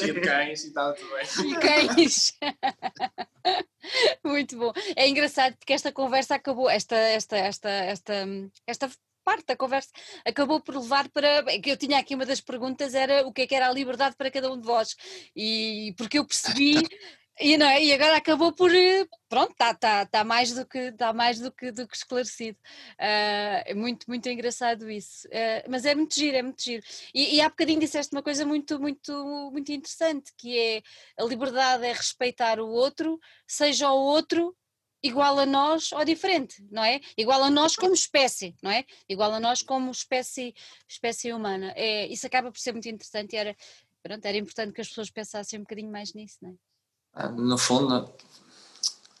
[0.00, 1.50] De cães e estava tudo bem.
[1.50, 2.32] E cães.
[4.24, 4.72] Muito bom.
[4.96, 8.24] É engraçado porque esta conversa acabou, esta, esta, esta, esta,
[8.66, 8.90] esta
[9.24, 9.90] parte da conversa
[10.24, 11.44] acabou por levar para.
[11.60, 14.16] que eu tinha aqui uma das perguntas era o que é que era a liberdade
[14.16, 14.96] para cada um de vós.
[15.34, 16.74] E porque eu percebi
[17.40, 17.82] e, não é?
[17.82, 21.50] e agora acabou por eh, pronto, está tá, tá mais do que tá mais do
[21.50, 22.58] que, do que esclarecido.
[22.98, 25.26] Uh, é muito, muito engraçado isso.
[25.28, 26.82] Uh, mas é muito giro, é muito giro.
[27.14, 30.82] E, e há bocadinho disseste uma coisa muito, muito, muito interessante, que é
[31.18, 34.54] a liberdade é respeitar o outro, seja o outro
[35.02, 37.00] igual a nós ou diferente, não é?
[37.16, 38.84] Igual a nós como espécie, não é?
[39.08, 40.54] Igual a nós como espécie,
[40.88, 41.72] espécie humana.
[41.76, 43.56] É, isso acaba por ser muito interessante e era,
[44.02, 46.54] pronto, era importante que as pessoas pensassem um bocadinho mais nisso, não é?
[47.12, 48.12] Ah, no fundo,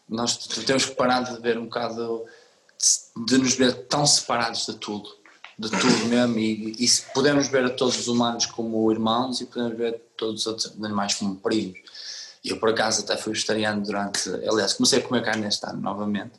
[0.08, 2.24] nós temos que parar de ver um bocado,
[3.26, 5.08] de nos ver tão separados de tudo,
[5.58, 9.76] de tudo mesmo, e, e podemos ver a todos os humanos como irmãos e podemos
[9.76, 11.78] ver todos os outros animais como primos.
[12.42, 14.28] E eu, por acaso, até fui vegetariano durante.
[14.48, 16.38] Aliás, comecei a comer carne este ano novamente.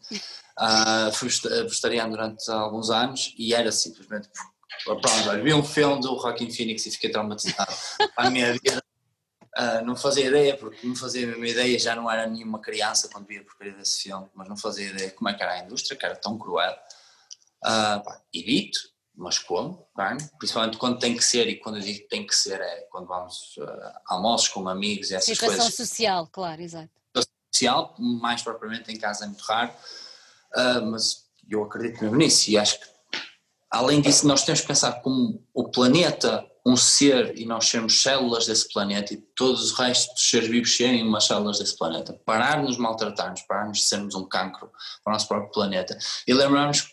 [0.59, 4.29] Uh, fui vegetariano durante alguns anos e era simplesmente.
[4.83, 7.71] Pronto, olha, vi um filme do Joaquin Phoenix e fiquei traumatizado.
[8.17, 8.81] a minha vida
[9.57, 13.09] Uh, não fazia ideia, porque não fazia a mesma ideia, já não era nenhuma criança
[13.09, 15.59] quando via a porcaria desse filme, mas não fazia ideia como é que era a
[15.59, 16.73] indústria, que era tão cruel.
[17.63, 18.79] Uh, pá, evito,
[19.21, 22.59] mas como, carne, principalmente quando tem que ser, e quando eu digo tem que ser
[22.59, 25.65] é quando vamos uh, almoços com amigos e essas Situação coisas.
[25.65, 26.89] Situação social, claro, exato.
[27.53, 29.71] Social, mais propriamente em casa é muito raro,
[30.55, 32.85] uh, mas eu acredito mesmo nisso e acho que
[33.69, 38.47] além disso nós temos que pensar como o planeta um ser e nós sermos células
[38.47, 42.19] desse planeta e todos os restos dos seres vivos serem umas células desse planeta.
[42.23, 44.71] Parar de maltratarmos, parar de sermos um cancro
[45.03, 45.97] para o nosso próprio planeta
[46.27, 46.87] e lembrarmos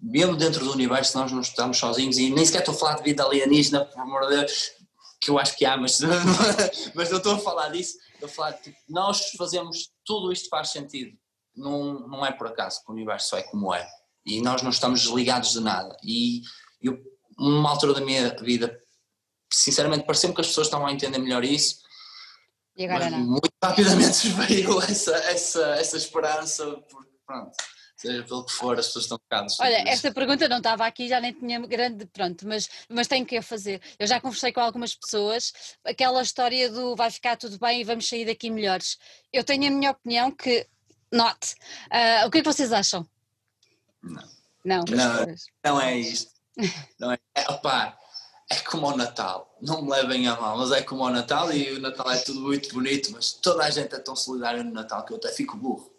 [0.00, 3.02] mesmo dentro do universo nós não estamos sozinhos e nem sequer estou a falar de
[3.02, 4.72] vida alienígena, por amor de Deus,
[5.20, 5.98] que eu acho que há, mas,
[6.94, 10.48] mas não estou a falar disso, estou a falar de que nós fazemos, tudo isto
[10.48, 11.16] faz sentido,
[11.54, 13.86] não, não é por acaso que o universo é como é
[14.24, 16.42] e nós não estamos desligados de nada e
[16.82, 16.98] eu,
[17.38, 18.80] numa altura da minha vida
[19.52, 21.80] sinceramente pareceu-me que as pessoas estavam a entender melhor isso.
[22.76, 23.18] E agora não.
[23.18, 27.52] Muito rapidamente veio essa, essa, essa esperança, porque pronto,
[28.00, 29.58] seja pelo que for, as pessoas estão focadas.
[29.60, 33.36] Olha, esta pergunta não estava aqui, já nem tinha grande, pronto, mas, mas tenho que
[33.36, 33.80] a fazer.
[33.98, 35.52] Eu já conversei com algumas pessoas,
[35.84, 38.98] aquela história do vai ficar tudo bem e vamos sair daqui melhores.
[39.32, 40.66] Eu tenho a minha opinião que,
[41.12, 41.54] not.
[41.92, 43.06] Uh, o que é que vocês acham?
[44.02, 44.40] Não.
[44.64, 45.34] Não, não,
[45.64, 46.30] não é isto.
[46.98, 47.98] Não é, é opá,
[48.50, 51.72] é como o Natal, não me levem a mal, mas é como o Natal e
[51.72, 55.04] o Natal é tudo muito bonito, mas toda a gente é tão solidária no Natal
[55.04, 55.89] que eu até fico burro.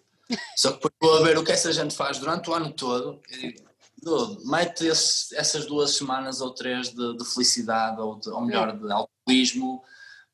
[0.55, 3.21] Só que depois vou a ver o que essa gente faz durante o ano todo
[3.29, 3.55] e
[4.01, 8.77] digo, mete esse, essas duas semanas ou três de, de felicidade, ou, de, ou melhor,
[8.77, 9.83] de altruísmo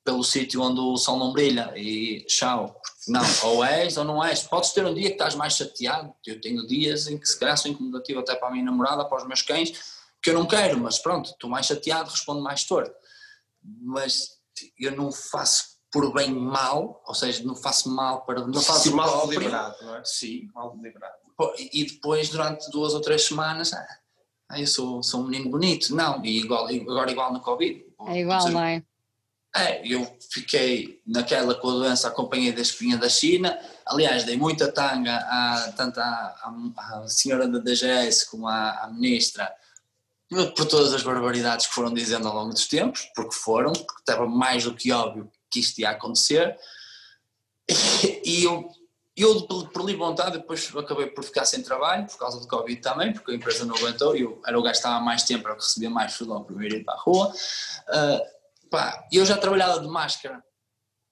[0.03, 2.81] pelo sítio onde o sol não brilha e tchau.
[3.09, 4.43] Não, ou és ou não és.
[4.43, 6.13] Podes ter um dia que estás mais chateado.
[6.25, 9.17] Eu tenho dias em que se calhar sou incomodativo até para a minha namorada, para
[9.17, 9.73] os meus cães,
[10.21, 12.95] que eu não quero, mas pronto, estou mais chateado, respondo mais torto.
[13.63, 14.37] Mas
[14.79, 19.27] eu não faço por bem mal, ou seja, não faço mal para não faço mal
[19.27, 20.03] deliberado, não é?
[20.03, 20.49] Sim.
[20.53, 21.15] Mal deliberado.
[21.71, 23.71] E depois, durante duas ou três semanas,
[24.49, 25.93] ah, eu sou, sou um menino bonito.
[25.95, 27.85] Não, e igual, agora igual no Covid.
[28.07, 28.83] É igual, não é?
[29.55, 33.57] É, eu fiquei naquela com a doença, acompanhei da espinha da China.
[33.85, 36.35] Aliás, dei muita tanga a, tanto à,
[36.77, 39.51] à senhora da DGS como à, à ministra
[40.29, 44.27] por todas as barbaridades que foram dizendo ao longo dos tempos, porque foram, porque estava
[44.27, 46.57] mais do que óbvio que isto ia acontecer.
[48.23, 48.69] E eu,
[49.15, 53.13] eu por livre vontade, depois acabei por ficar sem trabalho, por causa do Covid também,
[53.13, 55.57] porque a empresa não aguentou, eu era o gajo que estava mais tempo, era o
[55.57, 57.33] que recebia mais, logo primeiro ir para a rua.
[57.89, 60.43] Uh, pá, eu já trabalhava de máscara,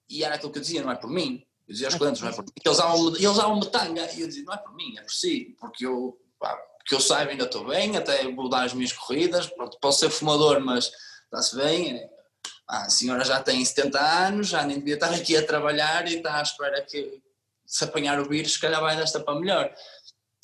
[0.08, 1.44] e era aquilo que eu dizia, não é por mim.
[1.66, 2.52] Eu dizia aos clientes, não é por mim.
[2.64, 5.56] Eles usavam, eles usavam tanga, e eu dizia, não é por mim, é por si,
[5.58, 6.56] porque eu, pá,
[6.86, 10.10] que eu saiba ainda estou bem, até vou dar as minhas corridas, pronto, posso ser
[10.10, 10.92] fumador, mas
[11.24, 12.08] está-se bem.
[12.68, 16.16] Ah, a senhora já tem 70 anos, já nem devia estar aqui a trabalhar e
[16.16, 17.22] está à espera que
[17.64, 19.72] se apanhar o vírus, se calhar vai desta para melhor.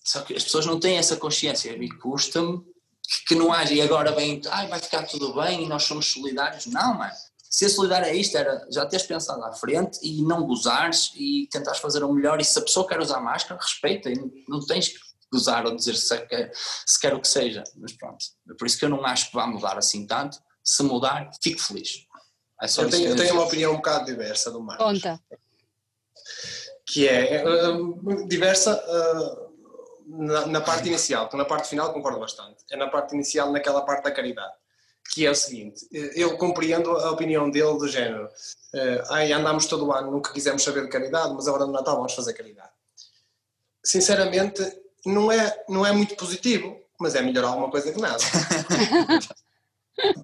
[0.05, 2.59] Só que as pessoas não têm essa consciência, e custa-me
[3.03, 6.07] que, que, não haja, e agora vem, ah, vai ficar tudo bem e nós somos
[6.07, 6.67] solidários.
[6.67, 7.13] Não, mano.
[7.49, 11.81] Ser solidário é isto, era já teres pensado à frente e não gozares e tentares
[11.81, 12.41] fazer o melhor.
[12.41, 14.15] E se a pessoa quer usar máscara, respeita, e
[14.49, 14.99] não, tens que
[15.31, 18.25] gozar ou dizer se quer, se quer o que seja, mas pronto.
[18.51, 20.39] É por isso que eu não acho que vá mudar assim tanto.
[20.65, 22.07] Se mudar, fico feliz.
[22.63, 24.87] É eu tenho, eu tenho uma opinião um bocado diversa do Marcos.
[24.87, 25.21] Conta.
[26.87, 29.53] Que é uh, diversa uh,
[30.07, 32.59] na, na, parte inicial, porque na parte final concordo bastante.
[32.71, 34.53] É na parte inicial, naquela parte da caridade.
[35.13, 38.27] Que é o seguinte, eu compreendo a opinião dele do género.
[38.73, 41.97] Uh, ai, andámos todo o ano, nunca quisemos saber de caridade, mas agora no Natal
[41.97, 42.71] vamos fazer caridade.
[43.85, 44.63] Sinceramente,
[45.05, 48.23] não é, não é muito positivo, mas é melhor alguma coisa que nada.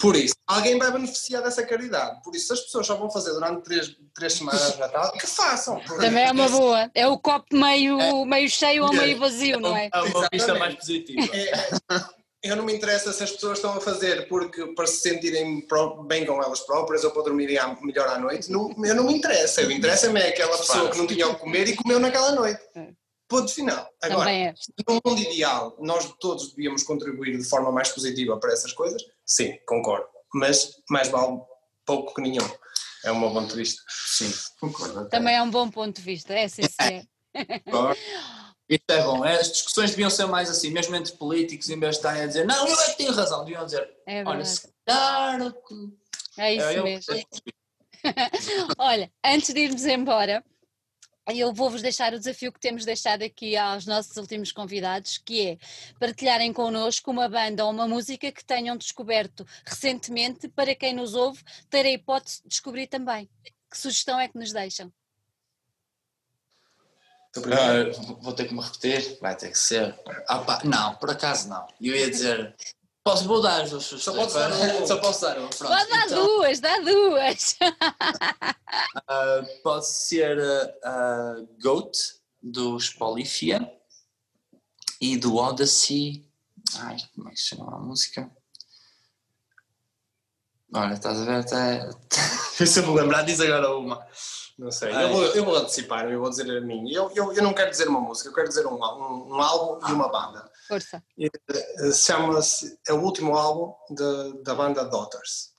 [0.00, 2.22] Por isso, alguém vai beneficiar dessa caridade.
[2.22, 5.26] Por isso, se as pessoas só vão fazer durante três, três semanas de Natal, que
[5.26, 5.80] façam.
[5.80, 6.90] Também é uma boa.
[6.94, 8.24] É o copo meio, é.
[8.24, 9.90] meio cheio ou meio vazio, não é?
[9.92, 11.28] É uma vista mais positiva.
[11.36, 15.66] É, eu não me interessa se as pessoas estão a fazer porque para se sentirem
[16.06, 18.50] bem com elas próprias ou para dormirem melhor à noite.
[18.50, 19.66] Não, eu não me interessa.
[19.66, 22.60] O interessa-me é aquela pessoa que não tinha o que comer e comeu naquela noite.
[22.76, 22.88] É.
[23.28, 23.86] Ponto final.
[24.02, 24.54] Agora, é.
[24.88, 29.02] no mundo ideal, nós todos devíamos contribuir de forma mais positiva para essas coisas?
[29.28, 30.08] Sim, concordo.
[30.32, 31.40] Mas mais vale
[31.84, 32.48] pouco que nenhum.
[33.04, 33.82] É um bom ponto de vista.
[33.88, 35.08] Sim, concordo.
[35.08, 37.06] Também é um bom ponto de vista, é sim, sim.
[38.68, 39.24] Isso é bom.
[39.24, 42.26] É, as discussões deviam ser mais assim, mesmo entre políticos, em vez de estarem a
[42.26, 45.54] dizer não, eu é que tenho razão, deviam dizer é olha, se calhar.
[46.36, 47.14] É isso é, mesmo.
[48.78, 50.44] olha, antes de irmos embora,
[51.34, 55.58] eu vou-vos deixar o desafio que temos deixado aqui aos nossos últimos convidados, que é
[55.98, 61.42] partilharem connosco uma banda ou uma música que tenham descoberto recentemente, para quem nos ouve
[61.68, 63.28] ter a hipótese de descobrir também.
[63.70, 64.92] Que sugestão é que nos deixam?
[67.36, 69.94] Uh, vou ter que me repetir, vai ter que ser.
[70.28, 71.66] Ah, não, por acaso não.
[71.80, 72.54] Eu ia dizer
[73.08, 74.86] Posso, vou dar as duas Só posso dar uma.
[74.86, 75.48] Só posso dar uma.
[75.48, 77.56] Pronto, pode dar então, duas, dá duas.
[79.08, 81.96] uh, pode ser uh, Goat,
[82.42, 83.72] dos Polifia
[85.00, 86.28] e do Odyssey.
[86.80, 88.30] Ai, como é que se chama a música?
[90.74, 91.36] Olha, estás a ver?
[91.36, 91.90] Até.
[92.66, 94.06] Se eu me lembrar, diz agora uma.
[94.58, 96.92] Não sei, eu vou, eu vou antecipar, eu vou dizer a minha.
[96.92, 99.88] Eu, eu, eu não quero dizer uma música, eu quero dizer um, um, um álbum
[99.88, 100.50] e uma banda.
[100.66, 101.00] Força.
[101.16, 105.54] Eh, chama-se, é o último álbum de, da banda Daughters,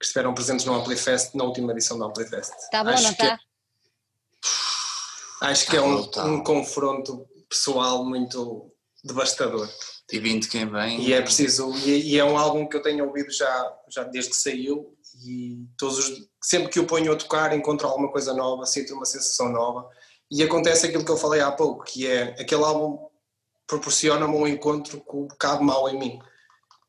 [0.00, 2.52] que estiveram presentes no Amplifest, na última edição do Amplifest.
[2.52, 3.38] Está bom, acho não está?
[5.42, 8.72] É, acho que é um, um confronto pessoal muito
[9.04, 9.70] devastador.
[10.10, 11.00] E vindo quem vem.
[11.00, 14.30] E é preciso, e, e, é um álbum que eu tenho ouvido já, já desde
[14.30, 18.64] que saiu e todos os, sempre que o ponho a tocar encontro alguma coisa nova,
[18.66, 19.90] sinto uma sensação nova.
[20.30, 23.04] E acontece aquilo que eu falei há pouco, que é aquele álbum
[23.66, 26.20] proporciona-me um encontro com o bocado mau em mim.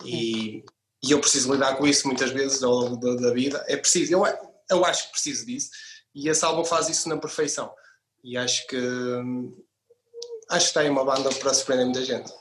[0.05, 0.63] E,
[1.03, 4.13] e, eu preciso lidar com isso muitas vezes ao longo da, da, vida, é preciso,
[4.13, 4.23] eu,
[4.69, 5.71] eu acho que preciso disso.
[6.13, 7.73] E esse álbum faz isso na perfeição.
[8.23, 8.77] E acho que
[10.51, 12.31] acho que tem uma banda para surpreender muita gente.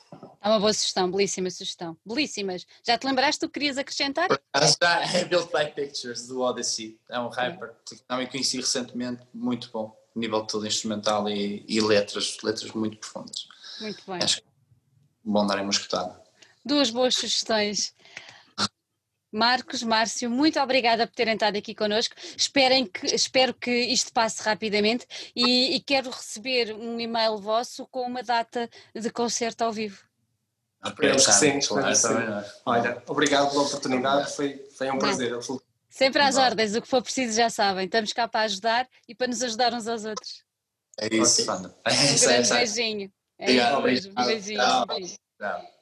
[0.46, 1.96] É uma boa sugestão, belíssima sugestão.
[2.06, 2.64] Belíssimas.
[2.86, 4.28] Já te lembraste do que querias acrescentar?
[4.54, 7.00] Já é Built by Pictures, do Odyssey.
[7.10, 9.92] É um rapper que também conheci recentemente, muito bom.
[10.14, 13.48] Nível de todo instrumental e, e, letras, letras muito profundas.
[13.80, 14.20] Muito bem.
[14.22, 14.46] Acho que
[15.24, 16.22] bom darem uma escutada.
[16.64, 17.92] Duas boas sugestões.
[19.32, 22.14] Marcos, Márcio, muito obrigada por terem estado aqui connosco.
[22.36, 28.02] Esperem que, espero que isto passe rapidamente e, e quero receber um e-mail vosso com
[28.02, 30.06] uma data de concerto ao vivo.
[30.88, 31.60] Esperemos que sim.
[31.60, 32.08] Claro, sim.
[32.64, 35.32] Olha, obrigado pela oportunidade, foi, foi um prazer.
[35.88, 37.86] Sempre às ordens, o que for preciso já sabem.
[37.86, 40.44] Estamos cá para ajudar e para nos ajudar uns aos outros.
[40.98, 41.54] É isso, okay.
[41.54, 43.12] Um grande beijinho.
[43.38, 44.86] É obrigado, isso, beijinho.
[44.86, 45.18] beijinho.
[45.38, 45.75] Tchau.